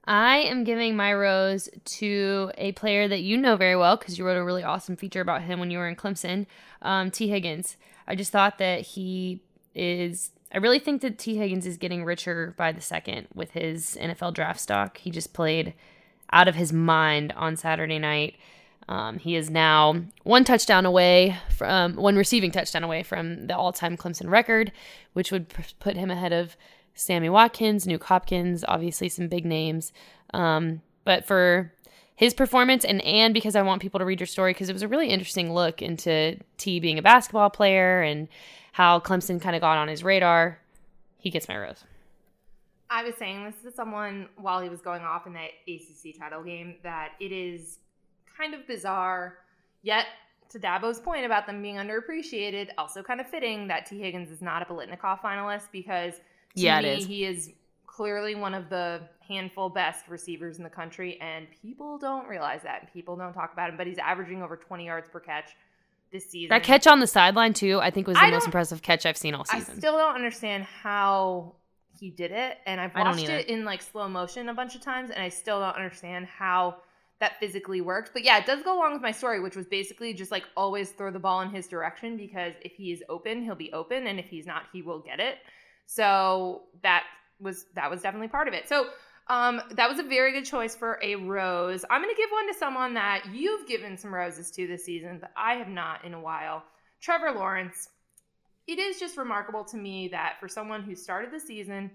I 0.06 0.38
am 0.38 0.64
giving 0.64 0.96
my 0.96 1.14
rose 1.14 1.70
to 1.86 2.52
a 2.58 2.72
player 2.72 3.08
that 3.08 3.22
you 3.22 3.38
know 3.38 3.56
very 3.56 3.76
well 3.76 3.98
because 3.98 4.18
you 4.18 4.26
wrote 4.26 4.38
a 4.38 4.44
really 4.44 4.64
awesome 4.64 4.96
feature 4.96 5.22
about 5.22 5.44
him 5.44 5.60
when 5.60 5.70
you 5.70 5.78
were 5.78 5.88
in 5.88 5.96
Clemson, 5.96 6.48
um, 6.82 7.12
Tee 7.12 7.30
Higgins. 7.30 7.78
I 8.08 8.16
just 8.16 8.32
thought 8.32 8.58
that 8.58 8.82
he 8.82 9.42
is. 9.76 10.32
I 10.52 10.58
really 10.58 10.80
think 10.80 11.02
that 11.02 11.20
Tee 11.20 11.38
Higgins 11.38 11.68
is 11.68 11.78
getting 11.78 12.04
richer 12.04 12.56
by 12.58 12.72
the 12.72 12.82
second 12.82 13.28
with 13.36 13.52
his 13.52 13.98
NFL 14.02 14.34
draft 14.34 14.60
stock. 14.60 14.98
He 14.98 15.12
just 15.12 15.34
played 15.34 15.76
out 16.32 16.48
of 16.48 16.56
his 16.56 16.72
mind 16.72 17.34
on 17.36 17.56
Saturday 17.56 18.00
night. 18.00 18.36
Um, 18.88 19.20
he 19.20 19.36
is 19.36 19.50
now 19.50 20.02
one 20.24 20.44
touchdown 20.44 20.86
away 20.86 21.38
from 21.50 21.96
one 21.96 22.16
receiving 22.16 22.52
touchdown 22.52 22.84
away 22.84 23.04
from 23.04 23.48
the 23.48 23.56
all-time 23.56 23.96
Clemson 23.96 24.30
record, 24.30 24.72
which 25.14 25.32
would 25.32 25.48
put 25.80 25.96
him 25.96 26.12
ahead 26.12 26.34
of 26.34 26.58
Sammy 26.94 27.30
Watkins, 27.30 27.86
Nuk 27.86 28.04
Hopkins, 28.04 28.66
obviously 28.68 29.08
some 29.08 29.28
big 29.28 29.46
names. 29.46 29.94
Um, 30.34 30.82
but 31.06 31.26
for 31.26 31.74
his 32.16 32.34
performance 32.34 32.86
and 32.86 33.02
and 33.04 33.34
because 33.34 33.56
I 33.56 33.62
want 33.64 33.82
people 33.82 34.00
to 34.00 34.06
read 34.06 34.20
your 34.20 34.28
story 34.28 34.54
because 34.54 34.70
it 34.70 34.74
was 34.74 34.84
a 34.84 34.88
really 34.88 35.08
interesting 35.08 35.54
look 35.54 35.82
into 35.82 36.38
Tee 36.58 36.80
being 36.80 37.00
a 37.00 37.02
basketball 37.02 37.50
player 37.50 38.02
and 38.02 38.28
how 38.74 39.00
Clemson 39.00 39.42
kind 39.42 39.56
of 39.56 39.62
got 39.62 39.78
on 39.78 39.88
his 39.88 40.04
radar. 40.04 40.60
He 41.18 41.30
gets 41.30 41.48
my 41.48 41.58
rose. 41.58 41.84
I 42.92 43.04
was 43.04 43.16
saying 43.16 43.46
this 43.46 43.56
to 43.64 43.72
someone 43.72 44.28
while 44.36 44.62
he 44.62 44.68
was 44.70 44.82
going 44.82 45.02
off 45.02 45.26
in 45.26 45.34
that 45.34 45.52
ACC 45.68 46.20
title 46.20 46.44
game 46.44 46.76
that 46.84 47.14
it 47.22 47.32
is 47.32 47.80
kind 48.38 48.54
of 48.54 48.68
bizarre, 48.68 49.38
yet 49.82 50.06
to 50.50 50.60
Dabo's 50.60 51.00
point 51.00 51.26
about 51.26 51.48
them 51.48 51.62
being 51.62 51.78
underappreciated, 51.78 52.68
also 52.78 53.02
kind 53.02 53.22
of 53.22 53.28
fitting 53.28 53.68
that 53.70 53.86
Tee 53.86 54.00
Higgins 54.00 54.30
is 54.30 54.42
not 54.42 54.62
a 54.62 54.66
Biletnikoff 54.66 55.22
finalist 55.22 55.70
because 55.72 56.16
to 56.16 56.22
Yeah, 56.56 56.82
me, 56.82 56.90
is. 56.98 57.06
he 57.06 57.24
is 57.26 57.52
clearly 57.88 58.36
one 58.36 58.54
of 58.54 58.70
the 58.70 59.02
handful 59.26 59.70
best 59.70 60.10
receivers 60.10 60.58
in 60.58 60.64
the 60.66 60.70
country, 60.70 61.18
and 61.22 61.48
people 61.62 61.98
don't 61.98 62.28
realize 62.28 62.62
that. 62.64 62.82
and 62.82 62.92
People 62.94 63.16
don't 63.16 63.34
talk 63.34 63.54
about 63.54 63.70
him, 63.70 63.78
but 63.78 63.88
he's 63.88 63.98
averaging 63.98 64.44
over 64.44 64.58
20 64.58 64.86
yards 64.86 65.08
per 65.08 65.22
catch 65.22 65.52
this 66.12 66.30
season. 66.30 66.50
That 66.50 66.64
catch 66.64 66.88
on 66.88 67.00
the 67.00 67.08
sideline 67.08 67.54
too, 67.54 67.80
I 67.80 67.90
think 67.90 68.08
was 68.08 68.18
the 68.18 68.24
I 68.24 68.32
most 68.32 68.46
impressive 68.46 68.82
catch 68.82 69.06
I've 69.06 69.16
seen 69.18 69.34
all 69.34 69.46
season. 69.46 69.76
I 69.76 69.80
still 69.80 69.98
don't 69.98 70.16
understand 70.16 70.66
how 70.66 71.56
he 72.00 72.10
did 72.10 72.32
it, 72.32 72.58
and 72.66 72.80
I've 72.80 72.96
watched 72.96 73.30
it 73.30 73.48
in 73.48 73.66
like 73.66 73.82
slow 73.82 74.08
motion 74.08 74.50
a 74.50 74.54
bunch 74.54 74.76
of 74.76 74.82
times, 74.82 75.12
and 75.12 75.22
I 75.22 75.30
still 75.30 75.60
don't 75.60 75.76
understand 75.76 76.26
how 76.26 76.78
that 77.20 77.40
physically 77.40 77.82
works. 77.82 78.10
But 78.12 78.24
yeah, 78.24 78.40
it 78.40 78.46
does 78.46 78.64
go 78.64 78.78
along 78.78 78.94
with 78.94 79.02
my 79.02 79.12
story, 79.12 79.40
which 79.40 79.56
was 79.56 79.68
basically 79.68 80.14
just 80.14 80.32
like 80.32 80.44
always 80.58 80.90
throw 80.90 81.12
the 81.12 81.20
ball 81.20 81.42
in 81.42 81.50
his 81.50 81.68
direction 81.68 82.18
because 82.18 82.54
if 82.62 82.74
he 82.74 82.92
is 82.92 83.04
open, 83.10 83.44
he'll 83.44 83.56
be 83.56 83.72
open, 83.74 84.08
and 84.08 84.20
if 84.20 84.28
he's 84.28 84.46
not, 84.46 84.64
he 84.74 84.82
will 84.82 85.00
get 85.00 85.20
it. 85.20 85.38
So 85.86 86.64
that 86.84 87.04
was 87.40 87.66
that 87.76 87.90
was 87.90 88.02
definitely 88.02 88.30
part 88.30 88.48
of 88.48 88.54
it. 88.54 88.68
So 88.68 88.88
um, 89.28 89.62
that 89.72 89.90
was 89.90 90.00
a 90.00 90.04
very 90.04 90.34
good 90.34 90.46
choice 90.46 90.76
for 90.76 91.00
a 91.02 91.16
rose. 91.16 91.86
I'm 91.90 92.02
going 92.02 92.14
to 92.14 92.22
give 92.22 92.32
one 92.32 92.48
to 92.48 92.58
someone 92.58 92.96
that 92.96 93.24
you've 93.32 93.68
given 93.68 93.98
some 93.98 94.14
roses 94.14 94.52
to 94.52 94.68
this 94.68 94.84
season, 94.84 95.20
but 95.22 95.32
I 95.38 95.54
have 95.54 95.70
not 95.70 96.04
in 96.04 96.14
a 96.14 96.20
while. 96.20 96.64
Trevor 97.00 97.32
Lawrence. 97.32 97.90
It 98.68 98.80
is 98.80 99.00
just 99.00 99.18
remarkable 99.18 99.64
to 99.66 99.78
me 99.78 100.08
that 100.10 100.36
for 100.40 100.48
someone 100.48 100.84
who 100.84 100.96
started 100.96 101.32
the 101.32 101.40
season 101.40 101.92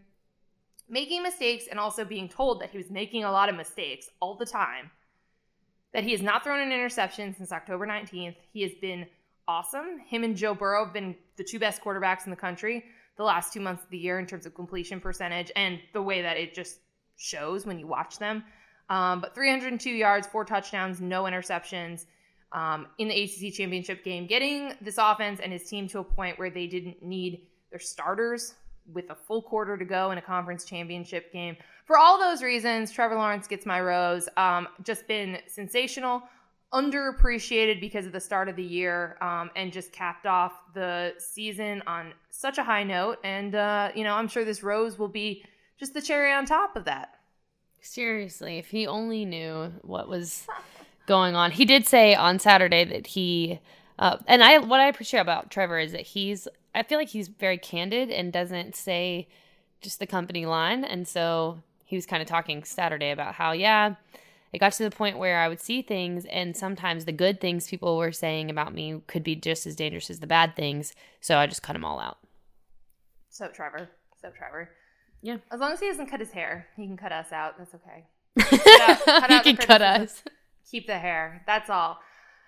making 0.89 1.23
mistakes 1.23 1.67
and 1.69 1.81
also 1.81 2.05
being 2.05 2.29
told 2.29 2.61
that 2.61 2.71
he 2.71 2.79
was 2.79 2.91
making 2.91 3.25
a 3.25 3.33
lot 3.33 3.49
of 3.49 3.57
mistakes 3.57 4.09
all 4.21 4.37
the 4.37 4.47
time, 4.47 4.91
that 5.93 6.05
he 6.05 6.13
has 6.13 6.23
not 6.23 6.45
thrown 6.45 6.61
an 6.61 6.73
interception 6.73 7.35
since 7.35 7.53
October 7.53 7.87
19th. 7.87 8.37
He 8.53 8.63
has 8.63 8.73
been 8.81 9.07
awesome. 9.49 9.99
Him 10.07 10.25
and 10.25 10.37
Joe 10.37 10.55
Burrow 10.55 10.85
have 10.85 10.95
been 10.95 11.17
the 11.37 11.45
two 11.45 11.59
best 11.59 11.83
quarterbacks 11.83 12.25
in 12.25 12.31
the 12.31 12.37
country 12.37 12.85
the 13.17 13.25
last 13.25 13.53
two 13.53 13.61
months 13.61 13.83
of 13.83 13.91
the 13.91 13.99
year 13.99 14.19
in 14.19 14.27
terms 14.27 14.45
of 14.47 14.55
completion 14.55 15.01
percentage 15.01 15.51
and 15.57 15.81
the 15.95 16.03
way 16.03 16.21
that 16.23 16.37
it 16.37 16.55
just 16.55 16.81
shows 17.17 17.65
when 17.65 17.79
you 17.79 17.87
watch 17.87 18.19
them. 18.19 18.45
Um, 18.91 19.21
but 19.21 19.35
302 19.35 19.91
yards, 19.91 20.27
four 20.27 20.45
touchdowns, 20.45 21.01
no 21.01 21.25
interceptions 21.25 22.05
um, 22.53 22.87
in 22.99 23.09
the 23.09 23.23
ACC 23.23 23.53
championship 23.53 24.05
game, 24.05 24.27
getting 24.27 24.73
this 24.81 24.99
offense 24.99 25.41
and 25.41 25.53
his 25.53 25.69
team 25.69 25.89
to 25.89 25.99
a 25.99 26.05
point 26.05 26.39
where 26.39 26.51
they 26.51 26.67
didn't 26.67 27.03
need 27.03 27.47
their 27.71 27.81
starters 27.81 28.55
with 28.93 29.11
a 29.11 29.15
full 29.15 29.43
quarter 29.43 29.77
to 29.77 29.85
go 29.85 30.11
in 30.11 30.19
a 30.19 30.23
conference 30.23 30.65
championship 30.65 31.33
game. 31.33 31.57
For 31.87 31.99
all 31.99 32.19
those 32.19 32.43
reasons, 32.43 32.91
Trevor 32.93 33.17
Lawrence 33.17 33.47
gets 33.47 33.67
my 33.67 33.81
rose. 33.81 34.29
Um, 34.37 34.69
just 34.83 35.07
been 35.09 35.39
sensational, 35.47 36.23
underappreciated 36.73 37.81
because 37.81 38.07
of 38.07 38.13
the 38.13 38.21
start 38.21 38.49
of 38.49 38.57
the 38.57 38.63
year, 38.63 39.17
um, 39.21 39.51
and 39.57 39.73
just 39.73 39.93
capped 39.93 40.27
off 40.27 40.53
the 40.75 41.15
season 41.19 41.83
on 41.87 42.13
such 42.31 42.59
a 42.59 42.65
high 42.65 42.85
note. 42.85 43.19
And, 43.25 43.55
uh, 43.55 43.91
you 43.95 44.05
know, 44.05 44.15
I'm 44.15 44.29
sure 44.29 44.45
this 44.45 44.63
rose 44.63 44.99
will 44.99 45.09
be 45.09 45.45
just 45.79 45.95
the 45.95 46.03
cherry 46.03 46.33
on 46.33 46.47
top 46.47 46.77
of 46.77 46.85
that. 46.85 47.11
Seriously, 47.81 48.59
if 48.59 48.69
he 48.69 48.87
only 48.87 49.25
knew 49.25 49.73
what 49.83 50.09
was 50.09 50.47
going 51.07 51.35
on. 51.35 51.53
He 51.53 51.65
did 51.65 51.87
say 51.87 52.15
on 52.15 52.39
Saturday 52.39 52.85
that 52.85 53.09
he 53.09 53.61
uh, 53.99 54.19
and 54.27 54.43
I 54.45 54.59
what 54.59 54.81
I 54.81 54.89
appreciate 54.89 55.21
about 55.21 55.51
Trevor 55.51 55.79
is 55.79 55.93
that 55.93 56.03
he's 56.03 56.47
I 56.75 56.83
feel 56.83 56.99
like 56.99 57.09
he's 57.09 57.29
very 57.29 57.59
candid 57.59 58.11
and 58.11 58.33
doesn't 58.33 58.77
say 58.77 59.29
just 59.81 59.99
the 59.99 60.07
company 60.07 60.47
line. 60.47 60.85
And 60.85 61.09
so 61.09 61.61
he 61.85 61.97
was 61.97 62.07
kind 62.07 62.23
of 62.23 62.29
talking 62.29 62.65
Saturday 62.65 63.11
about 63.11 63.35
how 63.35 63.53
yeah, 63.53 63.95
it 64.53 64.59
got 64.59 64.73
to 64.73 64.83
the 64.85 64.91
point 64.91 65.19
where 65.19 65.39
I 65.39 65.49
would 65.49 65.61
see 65.61 65.83
things 65.83 66.27
and 66.27 66.57
sometimes 66.57 67.05
the 67.05 67.13
good 67.13 67.41
things 67.41 67.69
people 67.69 67.97
were 67.97 68.13
saying 68.13 68.51
about 68.51 68.75
me 68.75 69.01
could 69.07 69.23
be 69.23 69.37
just 69.37 69.67
as 69.67 69.77
dangerous 69.77 70.11
as 70.11 70.21
the 70.21 70.27
bad 70.27 70.57
things. 70.57 70.95
So 71.21 71.39
I 71.39 71.47
just 71.47 71.63
cut 71.63 71.73
them 71.73 71.85
all 71.85 71.99
out. 71.99 72.19
So, 73.31 73.49
Trevor. 73.49 73.91
So, 74.21 74.31
Trevor. 74.31 74.71
Yeah. 75.23 75.39
As 75.51 75.61
long 75.61 75.73
as 75.73 75.81
he 75.81 75.89
doesn't 75.89 76.07
cut 76.07 76.21
his 76.21 76.31
hair, 76.31 76.69
he 76.77 76.87
can 76.87 76.97
cut 76.97 77.13
us 77.13 77.33
out. 77.33 77.59
That's 77.59 77.75
okay. 77.75 78.05
out- 78.83 79.05
cut 79.05 79.31
he 79.31 79.37
out 79.37 79.45
the 79.45 79.55
can 79.55 79.57
cut 79.57 79.83
us. 79.83 80.23
Keep 80.71 80.87
the 80.87 80.99
hair. 80.99 81.43
That's 81.47 81.71
all. 81.71 81.99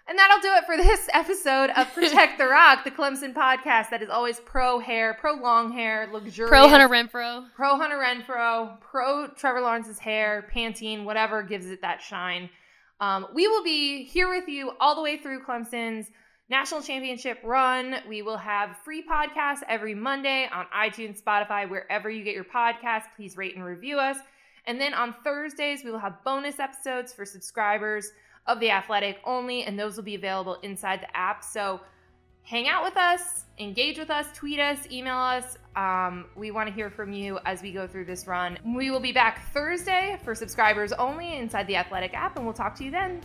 And 0.09 0.18
that'll 0.18 0.40
do 0.40 0.52
it 0.54 0.64
for 0.64 0.76
this 0.76 1.09
episode 1.12 1.70
of 1.76 1.92
Protect 1.92 2.38
the 2.38 2.46
Rock, 2.46 2.83
the 2.85 2.90
Clemson 2.90 3.35
podcast 3.35 3.90
that 3.90 4.02
is 4.02 4.09
always 4.09 4.40
pro 4.40 4.78
hair, 4.78 5.16
pro 5.20 5.35
long 5.35 5.70
hair, 5.70 6.09
luxurious. 6.11 6.50
Pro 6.50 6.68
Hunter 6.68 6.88
Renfrow. 6.88 7.44
pro 7.54 7.76
Hunter 7.76 7.98
Renfrow, 7.98 8.81
pro 8.81 9.28
Trevor 9.28 9.61
Lawrence's 9.61 9.98
hair, 9.98 10.48
Pantene, 10.54 11.04
whatever 11.04 11.42
gives 11.42 11.66
it 11.66 11.83
that 11.83 12.00
shine. 12.00 12.48
Um, 13.00 13.26
we 13.35 13.46
will 13.46 13.62
be 13.62 14.04
here 14.04 14.28
with 14.28 14.48
you 14.48 14.72
all 14.81 14.96
the 14.96 15.02
way 15.02 15.18
through 15.18 15.44
Clemson's 15.44 16.11
national 16.48 16.81
championship 16.83 17.38
run. 17.44 17.96
We 18.09 18.22
will 18.22 18.38
have 18.38 18.78
free 18.78 19.04
podcasts 19.07 19.61
every 19.68 19.94
Monday 19.94 20.48
on 20.52 20.66
iTunes, 20.74 21.22
Spotify, 21.22 21.68
wherever 21.68 22.09
you 22.09 22.24
get 22.24 22.35
your 22.35 22.44
podcasts. 22.44 23.04
Please 23.14 23.37
rate 23.37 23.54
and 23.54 23.64
review 23.64 23.98
us. 23.98 24.16
And 24.68 24.78
then 24.78 24.92
on 24.92 25.14
Thursdays, 25.24 25.83
we 25.83 25.90
will 25.90 25.98
have 25.98 26.22
bonus 26.24 26.61
episodes 26.61 27.14
for 27.14 27.24
subscribers 27.24 28.12
of 28.46 28.61
The 28.61 28.70
Athletic 28.70 29.18
only, 29.24 29.64
and 29.64 29.78
those 29.78 29.96
will 29.96 30.04
be 30.04 30.14
available 30.14 30.59
inside 30.62 31.00
the 31.00 31.16
app. 31.16 31.42
So 31.42 31.81
hang 32.42 32.68
out 32.68 32.85
with 32.85 32.98
us, 32.98 33.46
engage 33.59 33.98
with 33.98 34.11
us, 34.11 34.26
tweet 34.35 34.61
us, 34.61 34.78
email 34.90 35.16
us. 35.16 35.57
Um, 35.74 36.26
we 36.37 36.50
want 36.50 36.68
to 36.68 36.74
hear 36.74 36.90
from 36.90 37.14
you 37.14 37.38
as 37.46 37.62
we 37.62 37.72
go 37.72 37.87
through 37.87 38.04
this 38.04 38.26
run. 38.26 38.59
We 38.62 38.90
will 38.90 39.00
be 39.00 39.12
back 39.12 39.50
Thursday 39.54 40.20
for 40.22 40.35
subscribers 40.35 40.92
only 40.92 41.38
inside 41.38 41.66
the 41.66 41.76
Athletic 41.76 42.12
app, 42.12 42.37
and 42.37 42.44
we'll 42.44 42.52
talk 42.52 42.74
to 42.76 42.85
you 42.85 42.90
then. 42.90 43.22